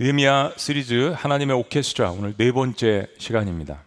[0.00, 3.82] 느헤미야 시리즈 하나님의 오케스트라 오늘 네 번째 시간입니다.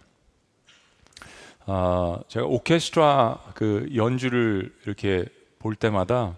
[1.66, 5.24] 아, 제가 오케스트라 그 연주를 이렇게
[5.58, 6.36] 볼 때마다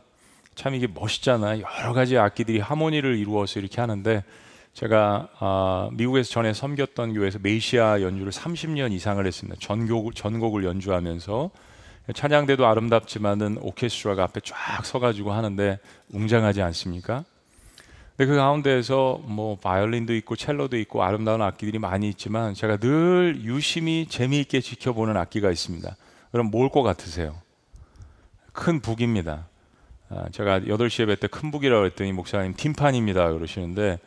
[0.54, 1.63] 참 이게 멋있잖아요.
[1.79, 4.23] 여러 가지 악기들이 하모니를 이루어서 이렇게 하는데
[4.73, 9.58] 제가 아, 미국에서 전에 섬겼던 교회에서 메시아 연주를 30년 이상을 했습니다.
[9.60, 11.49] 전곡 전곡을 연주하면서
[12.13, 15.79] 찬양대도 아름답지만은 오케스트라가 앞에 쫙 서가지고 하는데
[16.12, 17.23] 웅장하지 않습니까?
[18.16, 24.05] 근데 그 가운데에서 뭐 바이올린도 있고 첼로도 있고 아름다운 악기들이 많이 있지만 제가 늘 유심히
[24.08, 25.95] 재미있게 지켜보는 악기가 있습니다.
[26.31, 27.35] 그럼 뭘 것 같으세요?
[28.52, 29.48] 큰 북입니다.
[30.09, 33.98] 아, 제가 8시에 뵐때큰 북이라고 했더니 목사님 팀판입니다 그러시는데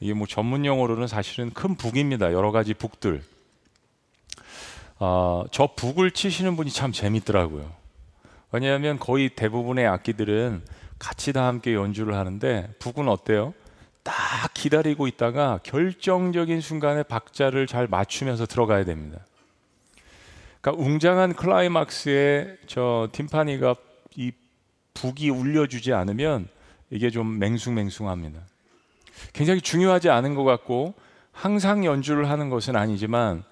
[0.00, 2.32] 이게 뭐 전문 용어로는 사실은 큰 북입니다.
[2.32, 3.22] 여러 가지 북들.
[4.98, 7.70] 어, 저 북을 치시는 분이 참 재밌더라고요.
[8.52, 10.62] 왜냐하면 거의 대부분의 악기들은
[11.00, 13.54] 같이 다 함께 연주를 하는데 북은 어때요?
[14.04, 14.14] 딱
[14.54, 19.24] 기다리고 있다가 결정적인 순간에 박자를 잘 맞추면서 들어가야 됩니다.
[20.60, 23.74] 그러니까 웅장한 클라이막스에 저 팀파니가
[24.16, 24.30] 이
[24.94, 26.48] 북이 울려주지 않으면
[26.90, 28.40] 이게 좀 맹숭맹숭합니다.
[29.32, 30.94] 굉장히 중요하지 않은 것 같고
[31.32, 33.42] 항상 연주를 하는 것은 아니지만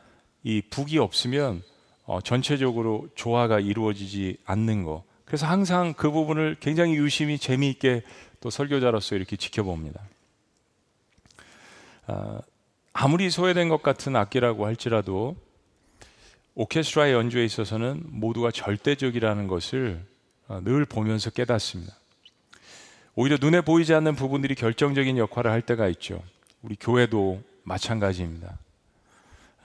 [0.43, 1.63] 이 북이 없으면
[2.05, 5.05] 어, 전체적으로 조화가 이루어지지 않는 거.
[5.29, 8.03] 그래서 항상 그 부분을 굉장히 유심히 재미있게
[8.41, 10.01] 또 설교자로서 이렇게 지켜봅니다.
[12.07, 12.41] 아,
[12.95, 15.37] 아무리 소외된 것 같은 악기라고 할지라도
[16.55, 20.03] 오케스트라의 연주에 있어서는 모두가 절대적이라는 것을
[20.49, 21.95] 어, 늘 보면서 깨닫습니다.
[23.15, 26.23] 오히려 눈에 보이지 않는 부분들이 결정적인 역할을 할 때가 있죠.
[26.63, 28.59] 우리 교회도 마찬가지입니다.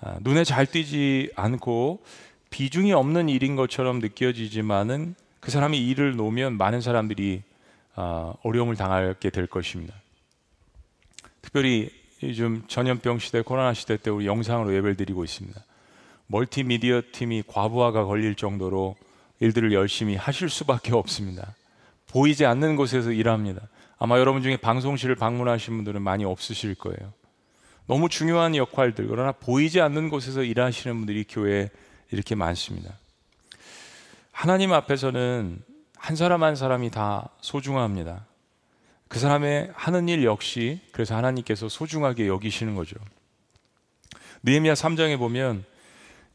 [0.01, 2.03] 아, 눈에 잘 띄지 않고
[2.49, 7.43] 비중이 없는 일인 것처럼 느껴지지만은 그 사람이 일을 놓으면 많은 사람들이
[7.95, 9.93] 아, 어려움을 당하게 될 것입니다.
[11.41, 11.89] 특별히
[12.23, 15.61] 요즘 전염병 시대, 코로나 시대 때 우리 영상으로 예배를 드리고 있습니다.
[16.27, 18.95] 멀티미디어 팀이 과부하가 걸릴 정도로
[19.41, 21.55] 일들을 열심히 하실 수밖에 없습니다.
[22.07, 23.67] 보이지 않는 곳에서 일합니다.
[23.99, 27.11] 아마 여러분 중에 방송실을 방문하신 분들은 많이 없으실 거예요.
[27.85, 31.69] 너무 중요한 역할들, 그러나 보이지 않는 곳에서 일하시는 분들이 교회에
[32.11, 32.97] 이렇게 많습니다.
[34.33, 35.63] 하나님 앞에서는
[35.95, 38.25] 한 사람 한 사람이 다 소중합니다.
[39.07, 42.97] 그 사람의 하는 일 역시 그래서 하나님께서 소중하게 여기시는 거죠.
[44.41, 45.63] 느헤미야 3장에 보면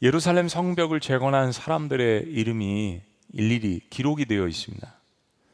[0.01, 3.03] 예루살렘 성벽을 재건한 사람들의 이름이
[3.35, 4.95] 일일이 기록이 되어 있습니다.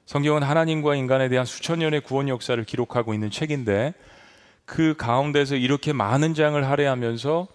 [0.06, 3.94] 성경은 하나님과 인간에 대한 수천 년의 구원 역사를 기록하고 있는 책인데
[4.66, 7.48] 그 가운데서 이렇게 많은 장을 할애하면서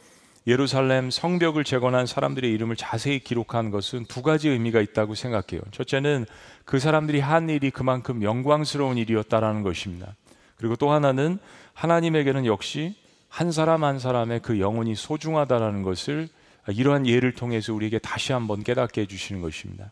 [0.49, 5.61] 예루살렘 성벽을 재건한 사람들의 이름을 자세히 기록한 것은 두 가지 의미가 있다고 생각해요.
[5.71, 6.25] 첫째는
[6.65, 10.15] 그 사람들이 한 일이 그만큼 영광스러운 일이었다라는 것입니다.
[10.57, 11.37] 그리고 또 하나는
[11.73, 12.95] 하나님에게는 역시
[13.27, 16.27] 한 사람 한 사람의 그 영혼이 소중하다라는 것을
[16.67, 19.91] 이러한 예를 통해서 우리에게 다시 한번 깨닫게 해주시는 것입니다.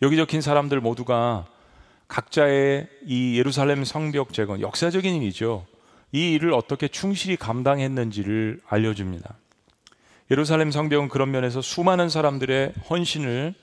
[0.00, 1.46] 여기 적힌 사람들 모두가
[2.08, 5.66] 각자의 이 예루살렘 성벽 재건 역사적인 일이죠.
[6.12, 9.34] 이 일을 어떻게 충실히 감당했는지를 알려줍니다.
[10.30, 13.54] 예루살렘 성벽은 그런 면에서 수많은 사람들의 헌신을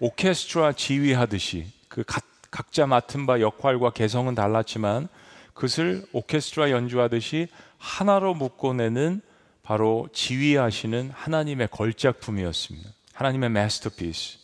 [0.00, 5.08] 오케스트라 지휘하듯이 그 각, 각자 맡은 바 역할과 개성은 달랐지만
[5.54, 9.22] 그것을 오케스트라 연주하듯이 하나로 묶어내는
[9.62, 12.90] 바로 지휘하시는 하나님의 걸작품이었습니다.
[13.14, 14.38] 하나님의 마스터피스.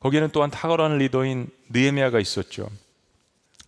[0.00, 2.68] 거기에는 또한 탁월한 리더인 느헤미야가 있었죠.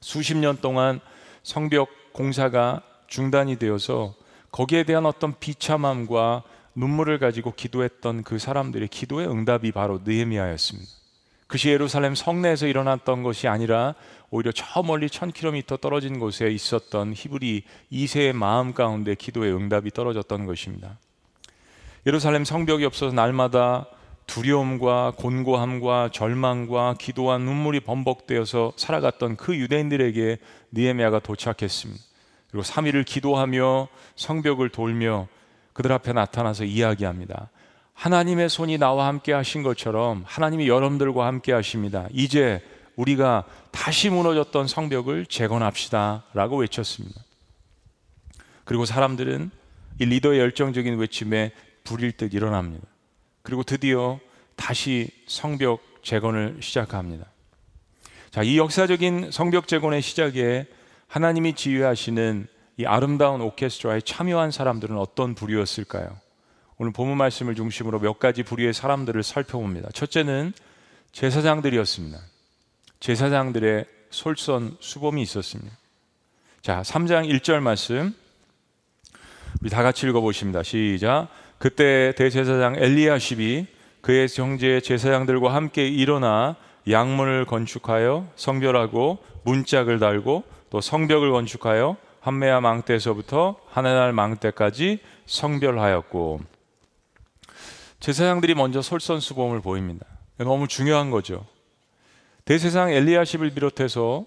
[0.01, 1.01] 수십 년 동안
[1.43, 4.15] 성벽 공사가 중단이 되어서
[4.51, 6.45] 거기에 대한 어떤 비참함과
[6.75, 10.89] 눈물을 가지고 기도했던 그 사람들의 기도의 응답이 바로 느헤미야였습니다.
[11.47, 13.95] 그것이 예루살렘 성내에서 일어났던 것이 아니라
[14.31, 20.97] 오히려 저 멀리 1000km 떨어진 곳에 있었던 히브리 2세의 마음 가운데 기도의 응답이 떨어졌던 것입니다.
[22.07, 23.87] 예루살렘 성벽이 없어서 날마다
[24.29, 30.39] 두려움과 곤고함과 절망과 기도와 눈물이 범벅되어서 살아갔던 그 유대인들에게
[30.73, 32.10] 니에미아가 도착했습니다.
[32.51, 35.29] 그리고 3일을 기도하며 성벽을 돌며
[35.73, 37.51] 그들 앞에 나타나서 이야기합니다.
[37.95, 42.09] 하나님의 손이 나와 함께 하신 것처럼 하나님이 여러분들과 함께 하십니다.
[42.13, 42.63] 이제
[42.97, 46.25] 우리가 다시 무너졌던 성벽을 재건합시다.
[46.35, 47.21] 라고 외쳤습니다.
[48.65, 49.51] 그리고 사람들은
[50.01, 51.53] 이 리더의 열정적인 외침에
[51.85, 52.87] 불일 듯 일어납니다.
[53.43, 54.19] 그리고 드디어
[54.57, 57.27] 다시 성벽 재건을 시작합니다.
[58.31, 60.67] 자, 이 역사적인 성벽 재건의 시작에
[61.11, 62.47] 하나님이 지휘하시는
[62.77, 66.17] 이 아름다운 오케스트라에 참여한 사람들은 어떤 부류였을까요?
[66.79, 69.91] 오늘 본문 말씀을 중심으로 몇 가지 부류의 사람들을 살펴봅니다.
[69.93, 70.53] 첫째는
[71.11, 72.17] 제사장들이었습니다.
[73.01, 75.77] 제사장들의 솔선 수범이 있었습니다.
[76.63, 78.15] 자, 3장 1절 말씀.
[79.63, 80.63] 우리 다 같이 읽어 보십니다.
[80.63, 81.27] 시작.
[81.59, 83.67] 그때 대제사장 엘리야십이
[84.01, 86.55] 그의 형제 제사장들과 함께 일어나
[86.89, 96.41] 양문을 건축하여 성별하고 문짝을 달고 또 성벽을 건축하여 한매야 망대에서부터 하늘날 망대까지 성별하였고
[97.99, 100.07] 제사장들이 먼저 솔선수범을 보입니다.
[100.39, 101.45] 너무 중요한 거죠.
[102.45, 104.25] 대세상 엘리야십을 비롯해서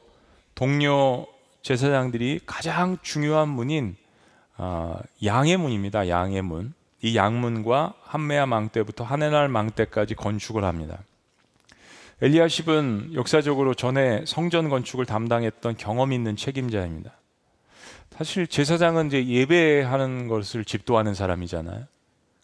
[0.54, 1.28] 동료
[1.64, 3.96] 제사장들이 가장 중요한 문인
[4.56, 6.08] 아, 양의 문입니다.
[6.08, 6.74] 양의 문.
[7.02, 11.00] 이 양문과 한매야 망대부터 하늘날 망대까지 건축을 합니다.
[12.24, 17.12] 엘리야십은 역사적으로 전에 성전 건축을 담당했던 경험 있는 책임자입니다.
[18.12, 21.84] 사실 제사장은 이제 예배하는 것을 집도하는 사람이잖아요.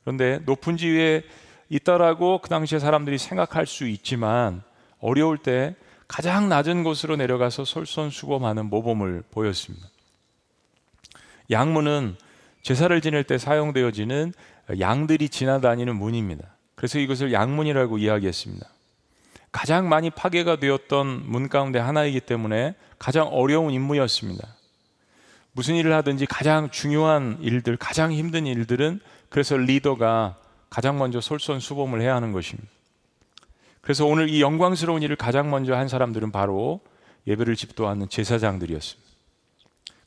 [0.01, 1.23] 그런데 높은 지위에
[1.69, 4.63] 있다라고 그 당시에 사람들이 생각할 수 있지만
[4.99, 5.75] 어려울 때
[6.09, 9.87] 가장 낮은 곳으로 내려가서 솔선수범하는 모범을 보였습니다.
[11.51, 12.17] 양문은
[12.63, 14.33] 제사를 지낼 때 사용되어지는
[14.81, 16.49] 양들이 지나다니는 문입니다.
[16.75, 18.67] 그래서 이것을 양문이라고 이야기했습니다.
[19.51, 24.47] 가장 많이 파괴가 되었던 문 가운데 하나이기 때문에 가장 어려운 임무였습니다.
[25.53, 28.99] 무슨 일을 하든지 가장 중요한 일들, 가장 힘든 일들은
[29.29, 30.37] 그래서 리더가
[30.69, 32.69] 가장 먼저 솔선수범을 해야 하는 것입니다.
[33.81, 36.81] 그래서 오늘 이 영광스러운 일을 가장 먼저 한 사람들은 바로
[37.25, 39.09] 예배를 집도하는 제사장들이었습니다.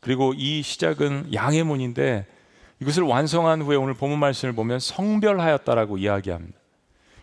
[0.01, 2.27] 그리고 이 시작은 양의 문인데
[2.81, 6.62] 이것을 완성한 후에 오늘 본문 말씀을 보면 성별하였다라고 이야기합니다.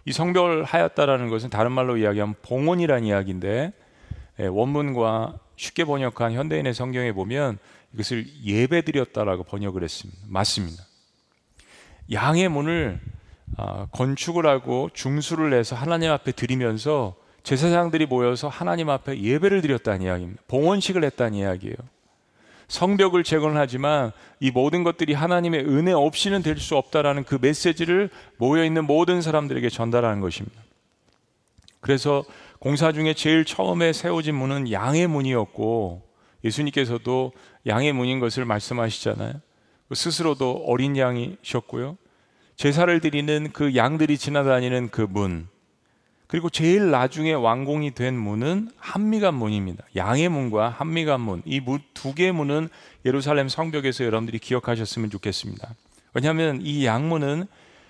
[0.06, 3.74] 이 성별하였다라는 것은 다른 말로 이야기하면 봉헌이라는 이야기인데
[4.40, 7.58] 예, 원문과 쉽게 번역한 현대인의 성경에 보면
[7.94, 10.20] 이것을 예배드렸다라고 번역을 했습니다.
[10.28, 10.84] 맞습니다.
[12.12, 13.00] 양의 문을
[13.58, 20.42] 아, 건축을 하고 중수를 내서 하나님 앞에 드리면서 제사장들이 모여서 하나님 앞에 예배를 드렸다는 이야기입니다.
[20.48, 21.76] 봉헌식을 했다는 이야기예요.
[22.70, 28.86] 성벽을 재건하지만 이 모든 것들이 하나님의 은혜 없이는 될 수 없다라는 그 메시지를 모여 있는
[28.86, 30.62] 모든 사람들에게 전달하는 것입니다.
[31.82, 32.24] 그래서
[32.60, 36.04] 공사 중에 제일 처음에 세워진 문은 양의 문이었고
[36.44, 37.32] 예수님께서도
[37.66, 39.34] 양의 문인 것을 말씀하시잖아요.
[39.94, 41.98] 스스로도 어린 양이셨고요.
[42.56, 45.48] 제사를 드리는 그 양들이 지나다니는 그 문,
[46.30, 49.84] 그리고 제일 나중에 완공이 된 문은 한미간 문입니다.
[49.96, 51.42] 양의 문과 한미간 문.
[51.44, 51.60] 이
[51.96, 52.70] 두 개의 문은
[53.04, 55.74] 예루살렘 성벽에서 여러분들이 기억하셨으면 좋겠습니다.
[56.14, 57.48] 왜냐하면 이 양문은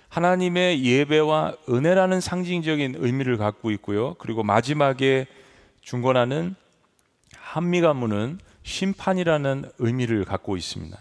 [0.08, 4.14] 하나님의 예배와 은혜라는 상징적인 의미를 갖고 있고요.
[4.14, 5.26] 그리고 마지막에
[5.82, 6.54] 중건하는
[7.36, 10.98] 한미간 문은 심판이라는 의미를 갖고 있습니다.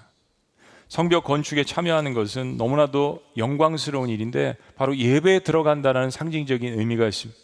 [0.89, 7.39] 성벽 건축에 참여하는 것은 너무나도 영광스러운 일인데 바로 예배에 들어간다는 상징적인 의미가 있습니다.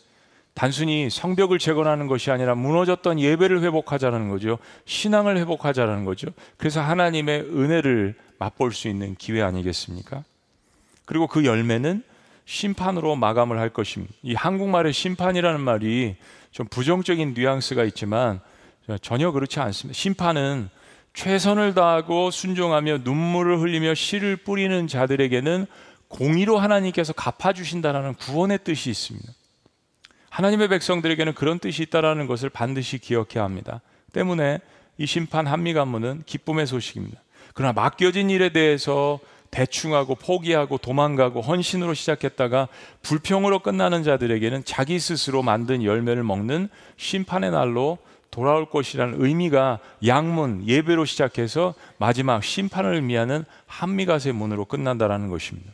[0.56, 4.58] 단순히 성벽을 재건하는 것이 아니라 무너졌던 예배를 회복하자는 거죠.
[4.86, 6.28] 신앙을 회복하자는 거죠.
[6.58, 10.24] 그래서 하나님의 은혜를 맛볼 수 있는 기회 아니겠습니까?
[11.06, 12.04] 그리고 그 열매는
[12.46, 14.14] 심판으로 마감을 할 것입니다.
[14.24, 16.16] 이 한국말의 심판이라는 말이
[16.52, 18.40] 좀 부정적인 뉘앙스가 있지만
[19.02, 19.96] 전혀 그렇지 않습니다.
[19.96, 20.70] 심판은
[21.16, 25.66] 최선을 다하고 순종하며 눈물을 흘리며 씨를 뿌리는 자들에게는
[26.10, 29.34] 공의로 하나님께서 갚아주신다라는 구원의 뜻이 있습니다.
[30.30, 33.82] 하나님의 백성들에게는 그런 뜻이 있다라는 것을 반드시 기억해야 합니다.
[34.12, 34.60] 때문에
[34.98, 37.22] 이 심판 한미 간문은 기쁨의 소식입니다.
[37.54, 39.20] 그러나 맡겨진 일에 대해서
[39.52, 42.68] 대충하고 포기하고 도망가고 헌신으로 시작했다가
[43.02, 46.68] 불평으로 끝나는 자들에게는 자기 스스로 만든 열매를 먹는
[46.98, 47.98] 심판의 날로
[48.36, 55.72] 돌아올 것이라는 의미가 양문 예배로 시작해서 마지막 심판을 의미하는 한미가세 문으로 끝난다라는 것입니다.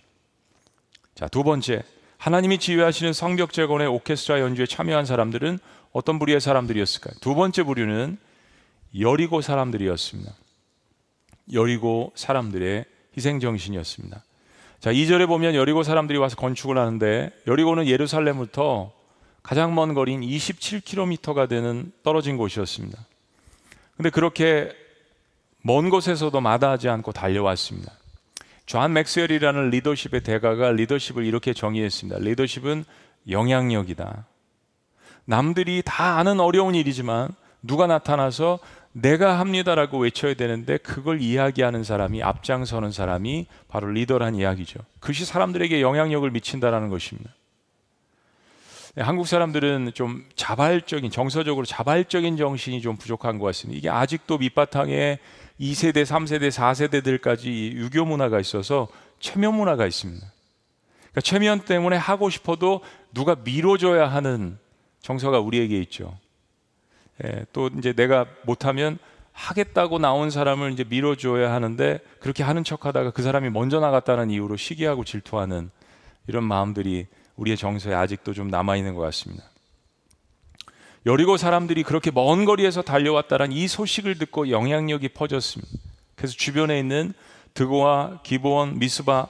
[1.15, 1.82] 자, 두 번째.
[2.20, 5.58] 하나님이 지휘하시는 성벽 재건의 오케스트라 연주에 참여한 사람들은
[5.91, 7.15] 어떤 부류의 사람들이었을까요?
[7.20, 8.20] 두 번째 부류는
[9.00, 10.32] 여리고 사람들이었습니다.
[11.53, 12.86] 여리고 사람들의
[13.18, 14.24] 희생 정신이었습니다.
[14.80, 18.91] 자, 2절에 보면 여리고 사람들이 와서 건축을 하는데 여리고는 예루살렘부터
[19.43, 22.98] 가장 먼 거리인 27km가 되는 떨어진 곳이었습니다.
[23.98, 24.71] 근데 그렇게
[25.62, 27.91] 먼 곳에서도 마다하지 않고 달려왔습니다.
[28.65, 32.19] 존 맥스웰이라는 리더십의 대가가 리더십을 이렇게 정의했습니다.
[32.19, 32.86] 리더십은
[33.29, 34.25] 영향력이다.
[35.25, 37.29] 남들이 다 아는 어려운 일이지만
[37.62, 38.60] 누가 나타나서
[38.93, 44.79] 내가 합니다라고 외쳐야 되는데 그걸 이야기하는 사람이 앞장서는 사람이 바로 리더란 이야기죠.
[45.00, 47.31] 그것이 사람들에게 영향력을 미친다라는 것입니다.
[48.93, 53.77] 네, 한국 사람들은 좀 자발적인 정서적으로 자발적인 정신이 좀 부족한 것 같습니다.
[53.77, 55.19] 이게 아직도 밑바탕에
[55.62, 58.89] 2세대, 3세대, 4세대들까지 유교 문화가 있어서
[59.21, 60.25] 체면 문화가 있습니다.
[61.00, 62.81] 그러니까 체면 때문에 하고 싶어도
[63.13, 64.57] 누가 밀어줘야 하는
[65.00, 66.17] 정서가 우리에게 있죠.
[67.24, 68.98] 예, 또 이제 내가 못하면
[69.31, 75.05] 하겠다고 나온 사람을 이제 밀어줘야 하는데 그렇게 하는 척하다가 그 사람이 먼저 나갔다는 이유로 시기하고
[75.05, 75.71] 질투하는
[76.27, 77.07] 이런 마음들이
[77.41, 79.43] 우리의 정서에 아직도 좀 남아 있는 것 같습니다.
[81.07, 85.71] 여리고 사람들이 그렇게 먼 거리에서 달려왔다는 이 소식을 듣고 영향력이 퍼졌습니다.
[86.15, 87.13] 그래서 주변에 있는
[87.55, 89.27] 드고와 기본, 미스바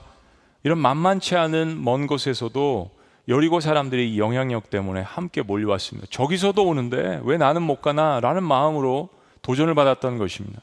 [0.63, 2.91] 이런 만만치 않은 먼 곳에서도
[3.30, 6.08] 여리고 사람들이 영향력 때문에 함께 몰려왔습니다.
[6.12, 8.20] 저기서도 오는데 왜 나는 못 가나?
[8.20, 9.08] 라는 마음으로
[9.41, 10.62] 도전을 받았던 것입니다.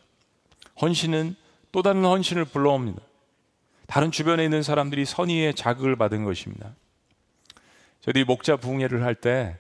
[0.83, 1.35] 헌신은
[1.73, 3.01] 또 다른 헌신을 불러옵니다.
[3.87, 6.75] 다른 주변에 있는 사람들이 선의의 자극을 받은 것입니다.
[8.09, 9.59] 저희들이 목자 부흥회를 할때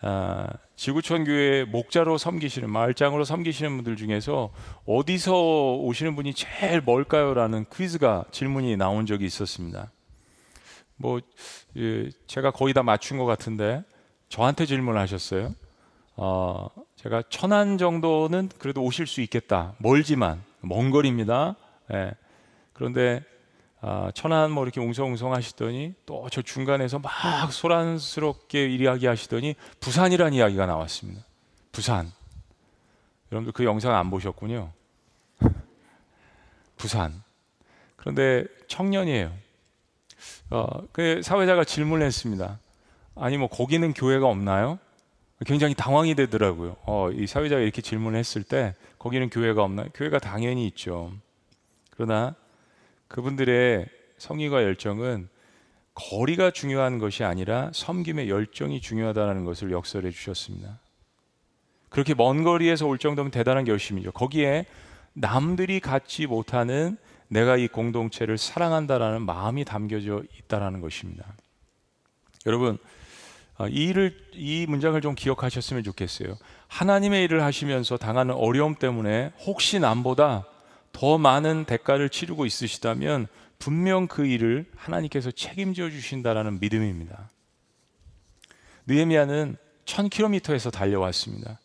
[0.00, 4.52] 아, 지구촌 교회 목자로 섬기시는 마을장으로 섬기시는 분들 중에서
[4.86, 9.90] 어디서 오시는 분이 제일 멀까요라는 퀴즈가 질문이 나온 적이 있었습니다.
[10.96, 11.20] 뭐
[11.76, 13.82] 예, 제가 거의 다 맞춘 것 같은데
[14.28, 15.54] 저한테 질문하셨어요.
[16.16, 19.74] 어, 제가 천안 정도는 그래도 오실 수 있겠다.
[19.78, 21.56] 멀지만 먼 거리입니다.
[21.92, 22.12] 예.
[22.72, 23.22] 그런데
[23.86, 31.22] 아, 천안 뭐 이렇게 웅성웅성 하시더니 또 저 중간에서 막 소란스럽게 이야기하시더니 부산이라는 이야기가 나왔습니다.
[31.70, 32.10] 부산.
[33.30, 34.72] 여러분들 그 영상 안 보셨군요.
[36.78, 37.22] 부산.
[37.96, 39.30] 그런데 청년이에요.
[40.48, 42.58] 어, 그 사회자가 질문을 했습니다.
[43.14, 44.78] 아니 뭐 거기는 교회가 없나요?
[45.44, 46.76] 굉장히 당황이 되더라고요.
[46.86, 49.88] 어, 이 사회자가 이렇게 질문을 했을 때 거기는 교회가 없나요?
[49.92, 51.12] 교회가 당연히 있죠.
[51.90, 52.34] 그러나
[53.14, 53.86] 그분들의
[54.18, 55.28] 성의가 열정은
[55.94, 60.80] 거리가 중요한 것이 아니라 섬김의 열정이 중요하다는 것을 역설해 주셨습니다.
[61.90, 64.10] 그렇게 먼 거리에서 올 정도면 대단한 결심이죠.
[64.10, 64.66] 거기에
[65.12, 66.96] 남들이 갖지 못하는
[67.28, 71.36] 내가 이 공동체를 사랑한다라는 마음이 담겨져 있다라는 것입니다.
[72.46, 72.78] 여러분,
[73.56, 76.36] 아, 이 일을 이 문장을 좀 기억하셨으면 좋겠어요.
[76.66, 80.48] 하나님의 일을 하시면서 당하는 어려움 때문에 혹시 남보다
[80.94, 83.26] 더 많은 대가를 치르고 있으시다면
[83.58, 87.28] 분명 그 일을 하나님께서 책임져 주신다라는 믿음입니다.
[88.86, 91.58] 느헤미야는 1000km에서 달려왔습니다.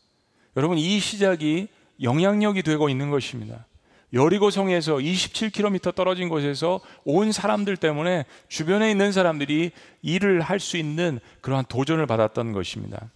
[0.58, 1.68] 여러분 이 시작이
[2.02, 3.66] 영향력이 되고 있는 것입니다.
[4.14, 9.72] 여리고성에서 27km 떨어진 곳에서 온 사람들 때문에 주변에 있는 사람들이
[10.02, 13.12] 일을 할 수 있는 그러한 도전을 받았던 것입니다.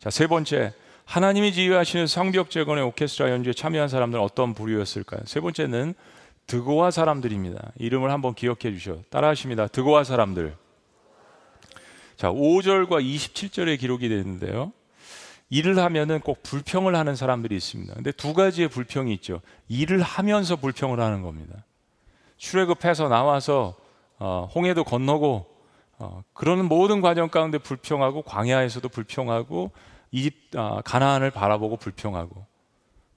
[0.00, 0.74] 자, 세 번째,
[1.08, 5.22] 하나님이 지휘하시는 성벽 재건의 오케스트라 연주에 참여한 사람들은 어떤 부류였을까요?
[5.24, 5.94] 세 번째는
[6.46, 7.72] 드고와 사람들입니다.
[7.76, 8.98] 이름을 한번 기억해 주셔.
[9.08, 9.68] 따라하십니다.
[9.68, 10.54] 드고와 사람들.
[12.18, 14.70] 자, 5절과 27절에 기록이 되는데요.
[15.48, 17.94] 일을 하면은 꼭 불평을 하는 사람들이 있습니다.
[17.94, 19.40] 근데 두 가지의 불평이 있죠.
[19.68, 21.64] 일을 하면서 불평을 하는 겁니다.
[22.36, 23.76] 출애굽해서 나와서
[24.18, 25.46] 어, 홍해도 건너고
[26.00, 29.72] 어, 그러는 모든 과정 가운데 불평하고 광야에서도 불평하고
[30.10, 32.46] 이집 아, 가나안을 바라보고 불평하고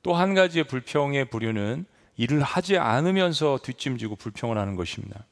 [0.03, 1.86] 또 한 가지의 불평의 부류는
[2.17, 5.25] 일을 하지 않으면서 뒷짐지고 불평을 하는 것입니다.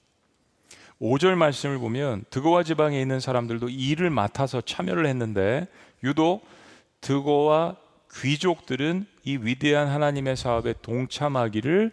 [1.01, 5.67] 5절 말씀을 보면 드고와 지방에 있는 사람들도 일을 맡아서 참여를 했는데
[6.03, 6.45] 유독
[7.01, 7.77] 드고와
[8.13, 11.91] 귀족들은 이 위대한 하나님의 사업에 동참하기를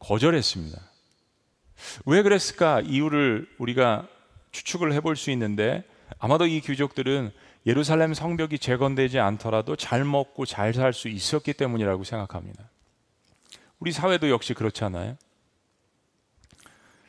[0.00, 0.78] 거절했습니다.
[2.06, 2.80] 왜 그랬을까?
[2.80, 4.06] 이유를 우리가
[4.50, 5.84] 추측을 해볼 수 있는데
[6.18, 7.32] 아마도 이 귀족들은
[7.66, 12.68] 예루살렘 성벽이 재건되지 않더라도 잘 먹고 잘 살 수 있었기 때문이라고 생각합니다.
[13.78, 15.16] 우리 사회도 역시 그렇잖아요.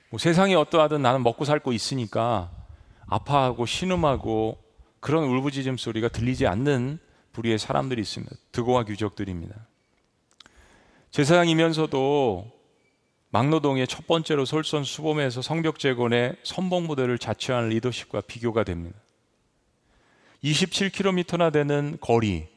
[0.10, 2.51] 뭐 세상이 어떠하든 나는 먹고 살고 있으니까
[3.07, 4.63] 아파하고 신음하고
[5.00, 7.00] 그런 울부짖음 소리가 들리지 않는
[7.31, 8.36] 부류의 사람들이 있습니다.
[8.51, 9.55] 드고와 귀족들입니다.
[11.12, 12.51] 제사장이면서도
[13.31, 18.98] 막노동의 첫 번째로 솔선수범해서 성벽 재건의 선봉 무대를 자처한 리더십과 비교가 됩니다.
[20.44, 22.48] 27km나 되는 거리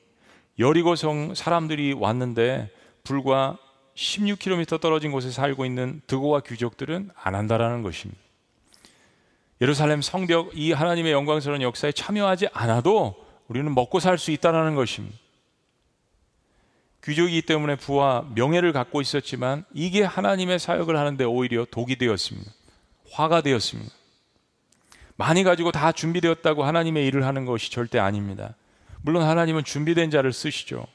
[0.58, 2.70] 여리고성 사람들이 왔는데
[3.04, 3.58] 불과
[3.94, 8.20] 16km 떨어진 곳에 살고 있는 드고와 귀족들은 안 한다라는 것입니다.
[9.60, 13.14] 예루살렘 성벽 이 하나님의 영광스러운 역사에 참여하지 않아도
[13.48, 15.16] 우리는 먹고 살 수 있다라는 것입니다.
[17.04, 22.50] 귀족이기 때문에 부와 명예를 갖고 있었지만 이게 하나님의 사역을 하는데 오히려 독이 되었습니다.
[23.12, 23.95] 화가 되었습니다.
[25.16, 28.54] 많이 가지고 다 준비되었다고 하나님의 일을 하는 것이 절대 아닙니다.
[29.02, 30.86] 물론 하나님은 준비된 자를 쓰시죠.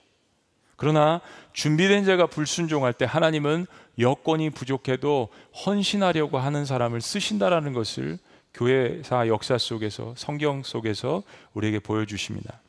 [0.75, 1.21] 그러나
[1.53, 3.67] 준비된 자가 불순종할 때 하나님은
[3.99, 5.29] 여건이 부족해도
[5.65, 8.17] 헌신하려고 하는 사람을 쓰신다라는 것을
[8.53, 11.23] 교회사 역사 속에서 성경 속에서
[11.53, 12.61] 우리에게 보여주십니다.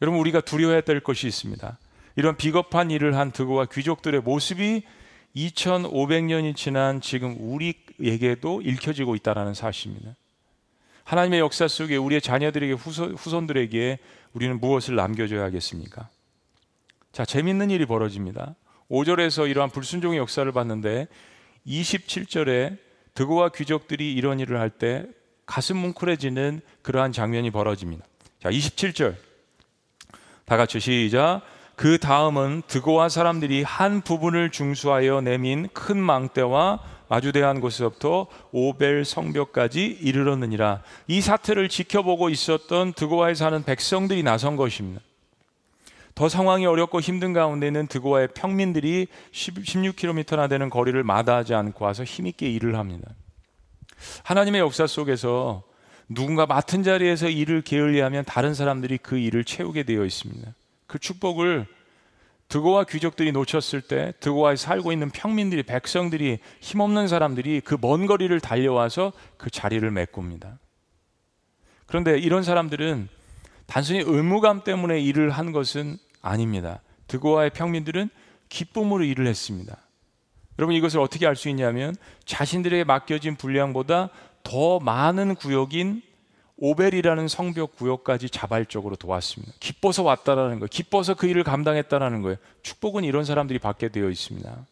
[0.00, 1.78] 여러분 우리가 두려워해야 될 것이 있습니다.
[2.16, 4.82] 이런 비겁한 일을 한 드고와 귀족들의 모습이
[5.34, 10.14] 2500년이 지난 지금 우리에게도 읽혀지고 있다는 사실입니다.
[11.08, 13.98] 하나님의 역사 속에 우리의 자녀들에게 후손, 후손 들에게
[14.34, 16.10] 우리는 무엇을 남겨줘야 하겠습니까?
[17.12, 18.56] 자, 재밌는 일이 벌어집니다.
[18.90, 21.08] 5절에서 이러한 불순종의 역사를 봤는데
[21.66, 22.76] 27절에
[23.14, 25.06] 드고와 귀족들이 이런 일을 할 때
[25.46, 28.04] 가슴 뭉클해지는 그러한 장면이 벌어집니다.
[28.42, 29.14] 자, 27절.
[30.44, 31.40] 다 같이 시작.
[31.74, 40.82] 그 다음은 드고와 사람들이 한 부분을 중수하여 내민 큰 망대와 마주대한 곳에서부터 오벨 성벽까지 이르렀느니라.
[41.06, 45.00] 이 사태를 지켜보고 있었던 드고아에 사는 백성들이 나선 것입니다.
[46.14, 52.76] 더 상황이 어렵고 힘든 가운데는 드고아의 평민들이 16km나 되는 거리를 마다하지 않고 와서 힘있게 일을
[52.76, 53.08] 합니다.
[54.24, 55.62] 하나님의 역사 속에서
[56.08, 60.52] 누군가 맡은 자리에서 일을 게을리하면 다른 사람들이 그 일을 채우게 되어 있습니다.
[60.86, 61.66] 그 축복을
[62.48, 69.12] 드고와 귀족들이 놓쳤을 때 드고아에 살고 있는 평민들이 백성들이 힘없는 사람들이 그 먼 거리를 달려와서
[69.36, 70.58] 그 자리를 메꿉니다.
[71.86, 73.08] 그런데 이런 사람들은
[73.66, 76.80] 단순히 의무감 때문에 일을 한 것은 아닙니다.
[77.06, 78.08] 드고아의 평민들은
[78.48, 79.76] 기쁨으로 일을 했습니다.
[80.58, 84.08] 여러분 이것을 어떻게 알 수 있냐면 자신들에게 맡겨진 분량보다
[84.42, 86.02] 더 많은 구역인
[86.60, 89.52] 오벨이라는 성벽 구역까지 자발적으로 도왔습니다.
[89.60, 90.66] 기뻐서 왔다라는 거예요.
[90.70, 92.36] 기뻐서 그 일을 감당했다라는 거예요.
[92.62, 94.66] 축복은 이런 사람들이 받게 되어 있습니다.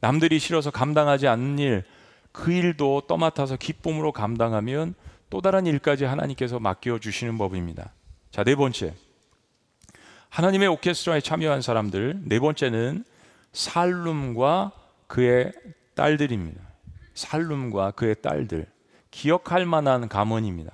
[0.00, 1.84] 남들이 싫어서 감당하지 않는 일,
[2.32, 4.94] 그 일도 떠맡아서 기쁨으로 감당하면
[5.30, 7.92] 또 다른 일까지 하나님께서 맡겨 주시는 법입니다.
[8.30, 8.94] 자, 네 번째.
[10.30, 12.22] 하나님의 오케스트라에 참여한 사람들.
[12.24, 13.04] 네 번째는
[13.52, 14.72] 살룸과
[15.06, 15.52] 그의
[15.94, 16.60] 딸들입니다.
[17.14, 18.66] 살룸과 그의 딸들.
[19.10, 20.72] 기억할 만한 가문입니다.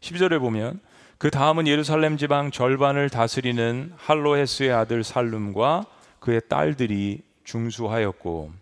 [0.00, 0.80] 12절에 보면
[1.18, 5.86] 그 다음은 예루살렘 지방 절반을 다스리는 할로헤스의 아들 살룸과
[6.20, 8.52] 그의 딸들이 중수하였고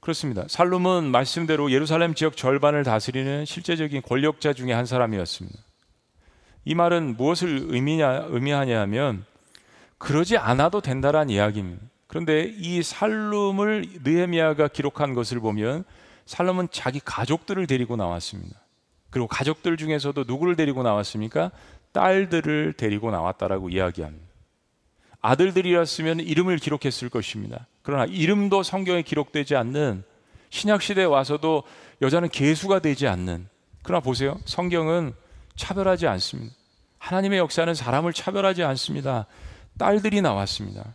[0.00, 0.44] 그렇습니다.
[0.48, 5.56] 살룸은 말씀대로 예루살렘 지역 절반을 다스리는 실제적인 권력자 중에 한 사람이었습니다.
[6.64, 9.24] 이 말은 무엇을 의미냐, 의미하냐 하면
[9.98, 11.80] 그러지 않아도 된다란 이야기입니다.
[12.08, 15.84] 그런데 이 살룸을 느헤미야가 기록한 것을 보면
[16.26, 18.61] 살룸은 자기 가족들을 데리고 나왔습니다.
[19.12, 21.52] 그리고 가족들 중에서도 누구를 데리고 나왔습니까?
[21.92, 24.26] 딸들을 데리고 나왔다라고 이야기합니다.
[25.20, 27.66] 아들들이었으면 이름을 기록했을 것입니다.
[27.82, 30.02] 그러나 이름도 성경에 기록되지 않는
[30.48, 31.62] 신약 시대에 와서도
[32.00, 33.46] 여자는 계수가 되지 않는
[33.82, 34.40] 그러나 보세요.
[34.46, 35.12] 성경은
[35.56, 36.54] 차별하지 않습니다.
[36.98, 39.26] 하나님의 역사는 사람을 차별하지 않습니다.
[39.78, 40.94] 딸들이 나왔습니다.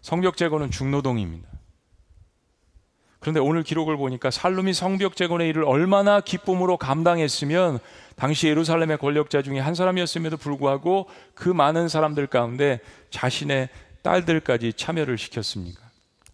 [0.00, 1.48] 성벽 제거는 중노동입니다.
[3.24, 7.78] 그런데 오늘 기록을 보니까 살룸이 성벽 재건의 일을 얼마나 기쁨으로 감당했으면
[8.16, 13.70] 당시 예루살렘의 권력자 중에 한 사람이었음에도 불구하고 그 많은 사람들 가운데 자신의
[14.02, 15.80] 딸들까지 참여를 시켰습니까?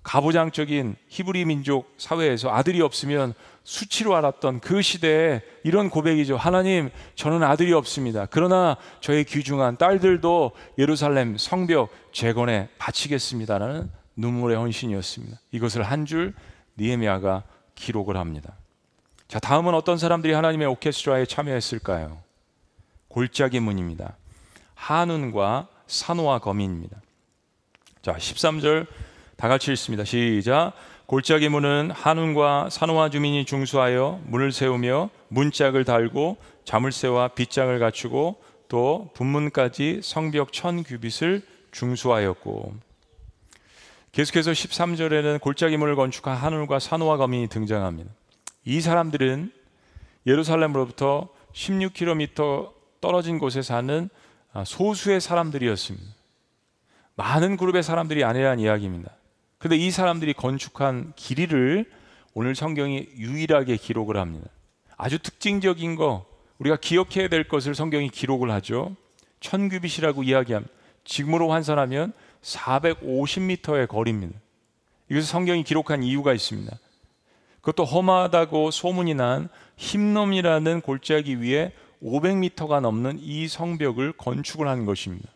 [0.03, 6.37] 가부장적인 히브리 민족 사회에서 아들이 없으면 수치로 알았던 그 시대에 이런 고백이죠.
[6.37, 8.26] 하나님, 저는 아들이 없습니다.
[8.29, 15.38] 그러나 저의 귀중한 딸들도 예루살렘 성벽 재건에 바치겠습니다라는 눈물의 헌신이었습니다.
[15.53, 16.35] 이것을 한 줄
[16.81, 18.55] 니에미아가 기록을 합니다.
[19.29, 22.19] 자, 다음은 어떤 사람들이 하나님의 오케스트라에 참여했을까요?
[23.09, 24.16] 골짜기 문입니다.
[24.75, 26.97] 한운과 산호와 거민입니다.
[28.03, 28.87] 자, 13절
[29.37, 30.05] 다 같이 읽습니다.
[30.05, 30.73] 시작.
[31.07, 40.01] 골짜기 문은 한운과 산호와 주민이 중수하여 문을 세우며 문짝을 달고 자물쇠와 빗장을 갖추고 또 분문까지
[40.03, 42.75] 성벽 천 규빗을 중수하였고
[44.12, 48.11] 계속해서 13절에는 골짜기 문을 건축한 하늘과 산호와 거민이 등장합니다.
[48.64, 49.53] 이 사람들은
[50.27, 54.11] 예루살렘으로부터 16km 떨어진 곳에 사는
[54.53, 56.07] 아, 소수의 사람들이었습니다.
[57.14, 59.12] 많은 그룹의 사람들이 아니란 이야기입니다.
[59.59, 61.88] 그런데 이 사람들이 건축한 길이를
[62.35, 64.49] 오늘 성경이 유일하게 기록을 합니다.
[64.96, 66.27] 아주 특징적인 거
[66.59, 68.96] 우리가 기억해야 될 것을 성경이 기록을 하죠.
[69.38, 70.73] 천규빗이라고 이야기합니다.
[71.05, 74.38] 지금으로 환산하면 450m의 거리입니다.
[75.09, 76.76] 이것을 성경이 기록한 이유가 있습니다.
[77.61, 81.72] 그것도 험하다고 소문이 난 힘놈이라는 골짜기 위에
[82.03, 85.29] 500m가 넘는 이 성벽을 건축을 한 것입니다.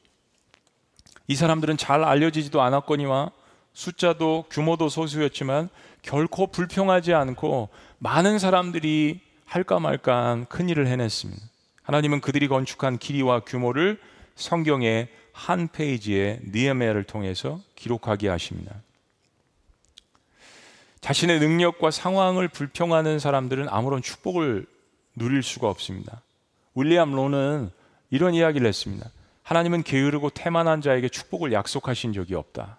[1.27, 3.31] 이 사람들은 잘 알려지지도 않았거니와
[3.73, 5.69] 숫자도 규모도 소수였지만
[6.03, 11.43] 결코 불평하지 않고 많은 사람들이 할까 말까 큰 일을 해냈습니다.
[11.83, 14.01] 하나님은 그들이 건축한 길이와 규모를
[14.37, 18.73] 성경에 한 페이지에 니에메를 통해서 기록하게 하십니다.
[21.01, 24.65] 자신의 능력과 상황을 불평하는 사람들은 아무런 축복을
[25.17, 26.23] 누릴 수가 없습니다.
[26.75, 27.71] 윌리엄 로는
[28.11, 29.11] 이런 이야기를 했습니다.
[29.43, 32.79] 하나님은 게으르고 태만한 자에게 축복을 약속하신 적이 없다.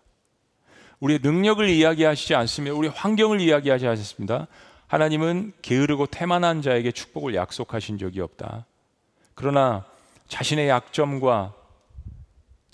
[1.01, 4.47] 우리의 능력을 이야기하시지 않으며 우리 환경을 이야기하지 않습니다.
[4.87, 8.65] 하나님은 게으르고 태만한 자에게 축복을 약속하신 적이 없다.
[9.35, 9.85] 그러나
[10.29, 11.53] 자신의 약점과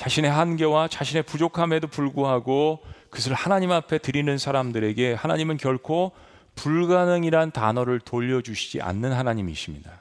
[0.01, 6.11] 자신의 한계와 자신의 부족함에도 불구하고 그것을 하나님 앞에 드리는 사람들에게 하나님은 결코
[6.55, 9.91] 불가능이란 단어를 돌려주시지 않는 하나님이십니다.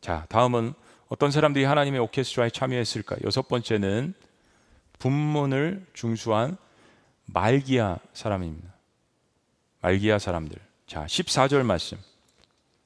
[0.00, 0.72] 자, 다음은
[1.08, 3.16] 어떤 사람들이 하나님의 오케스트라에 참여했을까?
[3.24, 4.14] 여섯 번째는
[4.98, 6.56] 분문을 중수한
[7.26, 8.72] 말기야 사람입니다.
[9.82, 10.56] 말기야 사람들.
[10.86, 11.98] 자, 14절 말씀.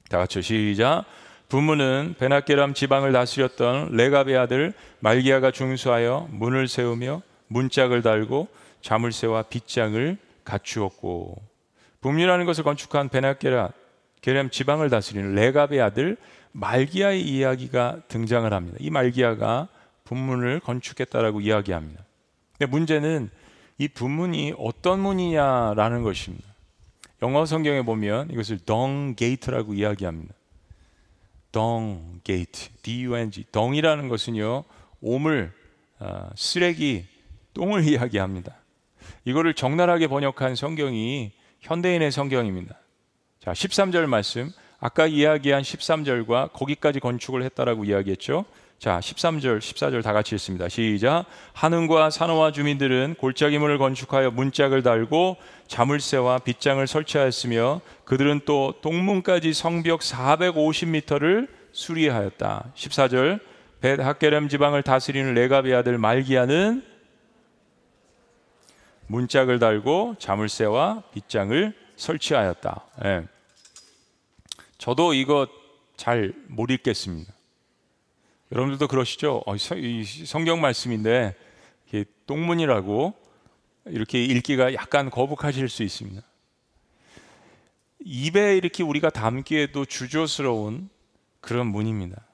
[0.09, 1.05] 다 같이 시작.
[1.49, 8.47] 부문은 베나케람 지방을 다스렸던 레갑의 아들 말기야가 중수하여 문을 세우며 문짝을 달고
[8.81, 11.41] 자물쇠와 빗장을 갖추었고
[12.01, 13.69] 붐이라는 것을 건축한 베나케라
[14.21, 16.17] 게렘 지방을 다스리는 레갑의 아들
[16.51, 18.77] 말기야의 이야기가 등장을 합니다.
[18.79, 19.67] 이 말기야가
[20.05, 22.03] 분문을 건축했다라고 이야기합니다.
[22.57, 23.29] 근데 문제는
[23.77, 26.45] 이 분문이 어떤 문이냐라는 것입니다.
[27.21, 30.33] 영어 성경에 보면 이것을 Dung Gate라고 이야기합니다.
[31.55, 33.45] 덩 게이트, D-U-N-G.
[33.53, 34.65] 덩이라는 것은요
[34.99, 35.53] 오물,
[35.99, 37.05] 어, 쓰레기,
[37.53, 38.53] 똥을 이야기합니다.
[39.23, 42.77] 이거를 적나라하게 번역한 성경이 현대인의 성경입니다.
[43.39, 44.51] 자, 13절 말씀.
[44.81, 48.43] 아까 이야기한 13절과 거기까지 건축을 했다라고 이야기했죠.
[48.79, 50.69] 자, 13절, 14절 다 같이 읽습니다.
[50.69, 51.25] 시작.
[51.53, 61.47] 하는과 산호와 주민들은 골짜기문을 건축하여 문짝을 달고 자물쇠와 빗장을 설치하였으며 그들은 또 동문까지 성벽 450m를
[61.71, 62.71] 수리하였다.
[62.75, 63.39] 14절.
[63.81, 66.83] 벳 학게렘 지방을 다스리는 레가비 아들 말기야는
[69.07, 72.85] 문짝을 달고 자물쇠와 빗장을 설치하였다.
[73.05, 73.27] 예.
[74.77, 75.47] 저도 이거
[75.97, 77.34] 잘 못 읽겠습니다.
[78.55, 79.43] 여러분들도 그러시죠?
[79.45, 79.55] 어,
[80.25, 81.35] 성경 말씀인데
[82.25, 83.13] 똥문이라고
[83.87, 86.21] 이렇게 읽기가 약간 거북하실 수 있습니다.
[87.99, 90.89] 입에 이렇게 우리가 담기에도 주저스러운
[91.41, 92.25] 그런 문입니다.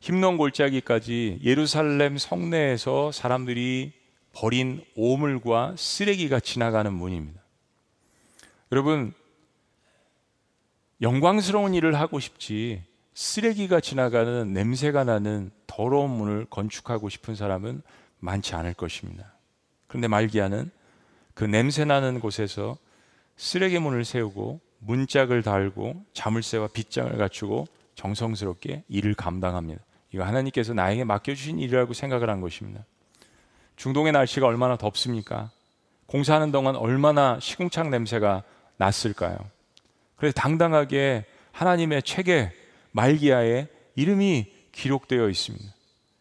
[0.00, 3.92] 흰농 골짜기까지 예루살렘 성내에서 사람들이
[4.32, 7.42] 버린 오물과 쓰레기가 지나가는 문입니다.
[8.72, 9.12] 여러분,
[11.02, 12.82] 영광스러운 일을 하고 싶지
[13.14, 17.82] 쓰레기가 지나가는 냄새가 나는 더러운 문을 건축하고 싶은 사람은
[18.18, 19.32] 많지 않을 것입니다.
[19.86, 20.70] 그런데 말기야는
[21.34, 22.76] 그 냄새 나는 곳에서
[23.36, 29.80] 쓰레기 문을 세우고 문짝을 달고 자물쇠와 빗장을 갖추고 정성스럽게 일을 감당합니다.
[30.12, 32.84] 이거 하나님께서 나에게 맡겨주신 일이라고 생각을 한 것입니다.
[33.76, 35.50] 중동의 날씨가 얼마나 덥습니까?
[36.06, 38.42] 공사하는 동안 얼마나 시궁창 냄새가
[38.76, 39.36] 났을까요?
[40.16, 42.52] 그래서 당당하게 하나님의 책에
[42.94, 45.64] 말기야의 이름이 기록되어 있습니다.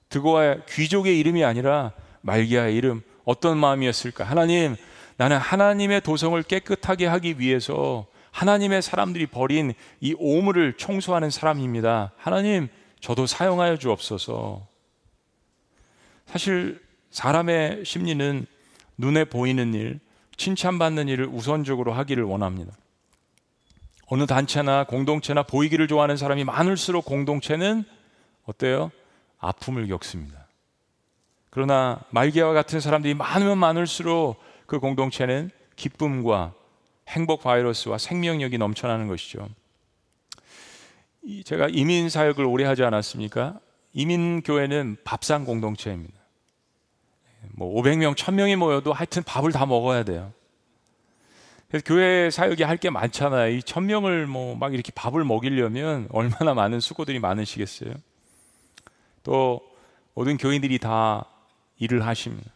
[0.09, 4.23] 드고와 귀족의 이름이 아니라 말기야의 이름 어떤 마음이었을까?
[4.23, 4.75] 하나님,
[5.17, 12.11] 나는 하나님의 도성을 깨끗하게 하기 위해서 하나님의 사람들이 버린 이 오물을 청소하는 사람입니다.
[12.17, 12.67] 하나님,
[12.99, 14.67] 저도 사용하여 주옵소서.
[16.25, 16.81] 사실
[17.11, 18.45] 사람의 심리는
[18.97, 19.99] 눈에 보이는 일,
[20.37, 22.73] 칭찬받는 일을 우선적으로 하기를 원합니다.
[24.13, 27.83] 어느 단체나 공동체나 보이기를 좋아하는 사람이 많을수록 공동체는
[28.45, 28.91] 어때요?
[29.39, 30.45] 아픔을 겪습니다.
[31.49, 36.53] 그러나 말기와 같은 사람들이 많으면 많을수록 그 공동체는 기쁨과
[37.07, 39.49] 행복 바이러스와 생명력이 넘쳐나는 것이죠.
[41.45, 43.59] 제가 이민 사역을 오래 하지 않았습니까?
[43.93, 46.13] 이민 교회는 밥상 공동체입니다.
[47.53, 50.31] 뭐 500명, 1000명이 모여도 하여튼 밥을 다 먹어야 돼요.
[51.73, 53.55] 그래서 교회 사역이 할 게 많잖아요.
[53.55, 57.95] 이 1000명을 뭐 막 이렇게 밥을 먹이려면 얼마나 많은 수고들이 많으시겠어요.
[59.23, 59.59] 또
[60.13, 61.25] 모든 교인들이 다
[61.79, 62.51] 일을 하십니다.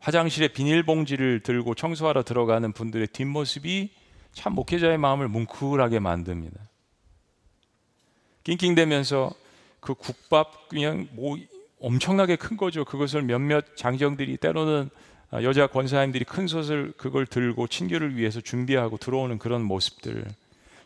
[0.00, 3.90] 화장실에 비닐봉지를 들고 청소하러 들어가는 분들의 뒷모습이
[4.32, 6.58] 참 목회자의 마음을 뭉클하게 만듭니다.
[8.42, 9.30] 낑낑대면서
[9.78, 11.36] 그 국밥 그냥 뭐
[11.80, 12.84] 엄청나게 큰 거죠.
[12.84, 14.90] 그것을 몇몇 장정들이 때로는
[15.34, 20.24] 여자 권사님들이 큰 솥을 그걸 들고 친교를 위해서 준비하고 들어오는 그런 모습들.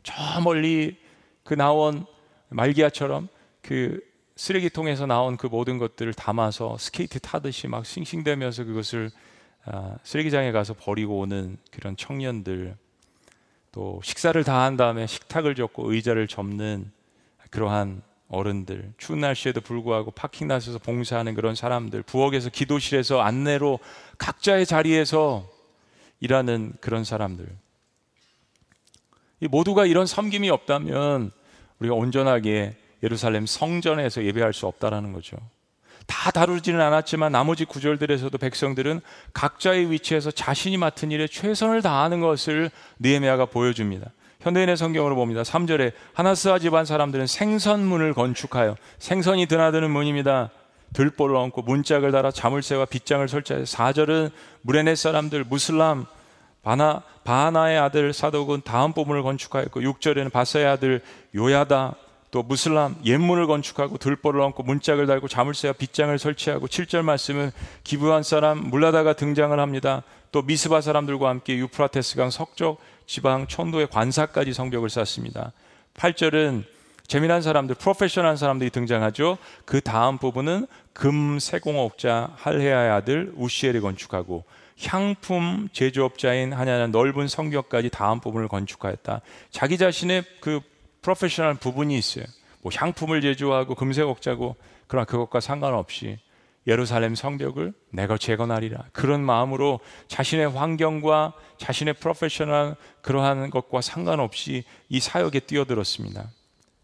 [0.02, 0.96] 저 멀리
[1.44, 2.06] 그 나온
[2.48, 3.28] 말기야처럼
[3.62, 4.00] 그
[4.36, 9.10] 쓰레기통에서 나온 그 모든 것들을 담아서 스케이트 타듯이 막 싱싱대면서 그것을
[9.66, 12.74] 아, 쓰레기장에 가서 버리고 오는 그런 청년들
[13.72, 16.90] 또 식사를 다 한 다음에 식탁을 접고 의자를 접는
[17.50, 23.80] 그러한 어른들, 추운 날씨에도 불구하고 파킹나에서 봉사하는 그런 사람들, 부엌에서 기도실에서 안내로
[24.18, 25.48] 각자의 자리에서
[26.20, 27.46] 일하는 그런 사람들.
[29.40, 31.32] 이 모두가 이런 섬김이 없다면
[31.80, 35.36] 우리가 온전하게 예루살렘 성전에서 예배할 수 없다라는 거죠.
[36.06, 39.00] 다 다루지는 않았지만 나머지 구절들에서도 백성들은
[39.32, 44.10] 각자의 위치에서 자신이 맡은 일에 최선을 다하는 것을 느헤미야가 보여줍니다.
[44.40, 45.42] 현대인의 성경으로 봅니다.
[45.42, 50.50] 3절에 하나스와 집안 사람들은 생선문을 건축하여 생선이 드나드는 문입니다.
[50.92, 54.30] 들보를 얹고 문짝을 달아 자물쇠와 빗장을 설치하여 4절은
[54.62, 56.06] 무레네 사람들 무슬람
[56.62, 61.02] 바나 바나의 아들 사독은 다음 보문을 건축하였고 6절에는 바사의 아들
[61.34, 61.94] 요야다
[62.30, 67.50] 또 무슬람 옛문을 건축하고 들보를 얹고 문짝을 달고 자물쇠와 빗장을 설치하고 7절 말씀은
[67.84, 70.02] 기부한 사람 물라다가 등장을 합니다.
[70.32, 72.78] 또 미스바 사람들과 함께 유프라테스강 석적
[73.10, 75.50] 지방 천도의 관사까지 성벽을 쌓습니다.
[75.94, 76.62] 8절은
[77.08, 79.36] 재미난 사람들, 프로페셔널한 사람들이 등장하죠.
[79.64, 84.44] 그 다음 부분은 금 세공업자 할헤아의 아들 우시엘이 건축하고
[84.80, 89.22] 향품 제조업자인 하냐는 넓은 성벽까지 다음 부분을 건축하였다.
[89.50, 90.60] 자기 자신의 그
[91.02, 92.26] 프로페셔널 부분이 있어요.
[92.62, 94.54] 뭐 향품을 제조하고 금색옥자고
[94.86, 96.16] 그러나 그것과 상관없이
[96.66, 98.84] 예루살렘 성벽을 내가 재건하리라.
[98.92, 106.30] 그런 마음으로 자신의 환경과 자신의 프로페셔널 그러한 것과 상관없이 이 사역에 뛰어들었습니다.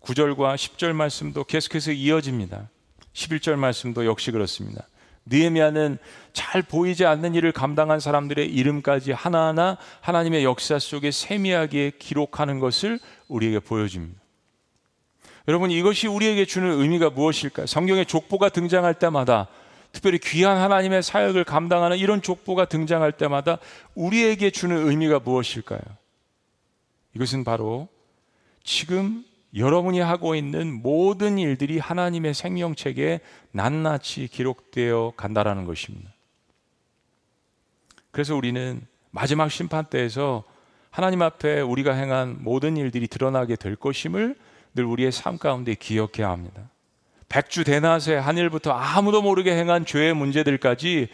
[0.01, 2.71] 9절과 10절 말씀도 계속해서 이어집니다.
[3.13, 4.87] 11절 말씀도 역시 그렇습니다.
[5.27, 5.99] 느헤미야는
[6.33, 13.59] 잘 보이지 않는 일을 감당한 사람들의 이름까지 하나하나 하나님의 역사 속에 세미하게 기록하는 것을 우리에게
[13.59, 14.21] 보여줍니다.
[15.49, 17.67] 여러분 이것이 우리에게 주는 의미가 무엇일까요?
[17.67, 19.49] 성경의 족보가 등장할 때마다
[19.97, 23.59] 특별히 귀한 하나님의 사역을 감당하는 이런 족보가 등장할 때마다
[23.95, 25.81] 우리에게 주는 의미가 무엇일까요?
[27.15, 27.89] 이것은 바로
[28.63, 33.21] 지금 여러분이 하고 있는 모든 일들이 하나님의 생명책에
[33.53, 36.13] 낱낱이 기록되어 간다라는 것입니다.
[38.11, 40.45] 그래서 우리는 마지막 심판 때에서
[40.91, 44.37] 하나님 앞에 우리가 행한 모든 일들이 드러나게 될 것임을
[44.75, 46.69] 늘 우리의 삶 가운데 기억해야 합니다.
[47.29, 51.09] 백주 대낮에 한일부터 아무도 모르게 행한 죄의 문제들까지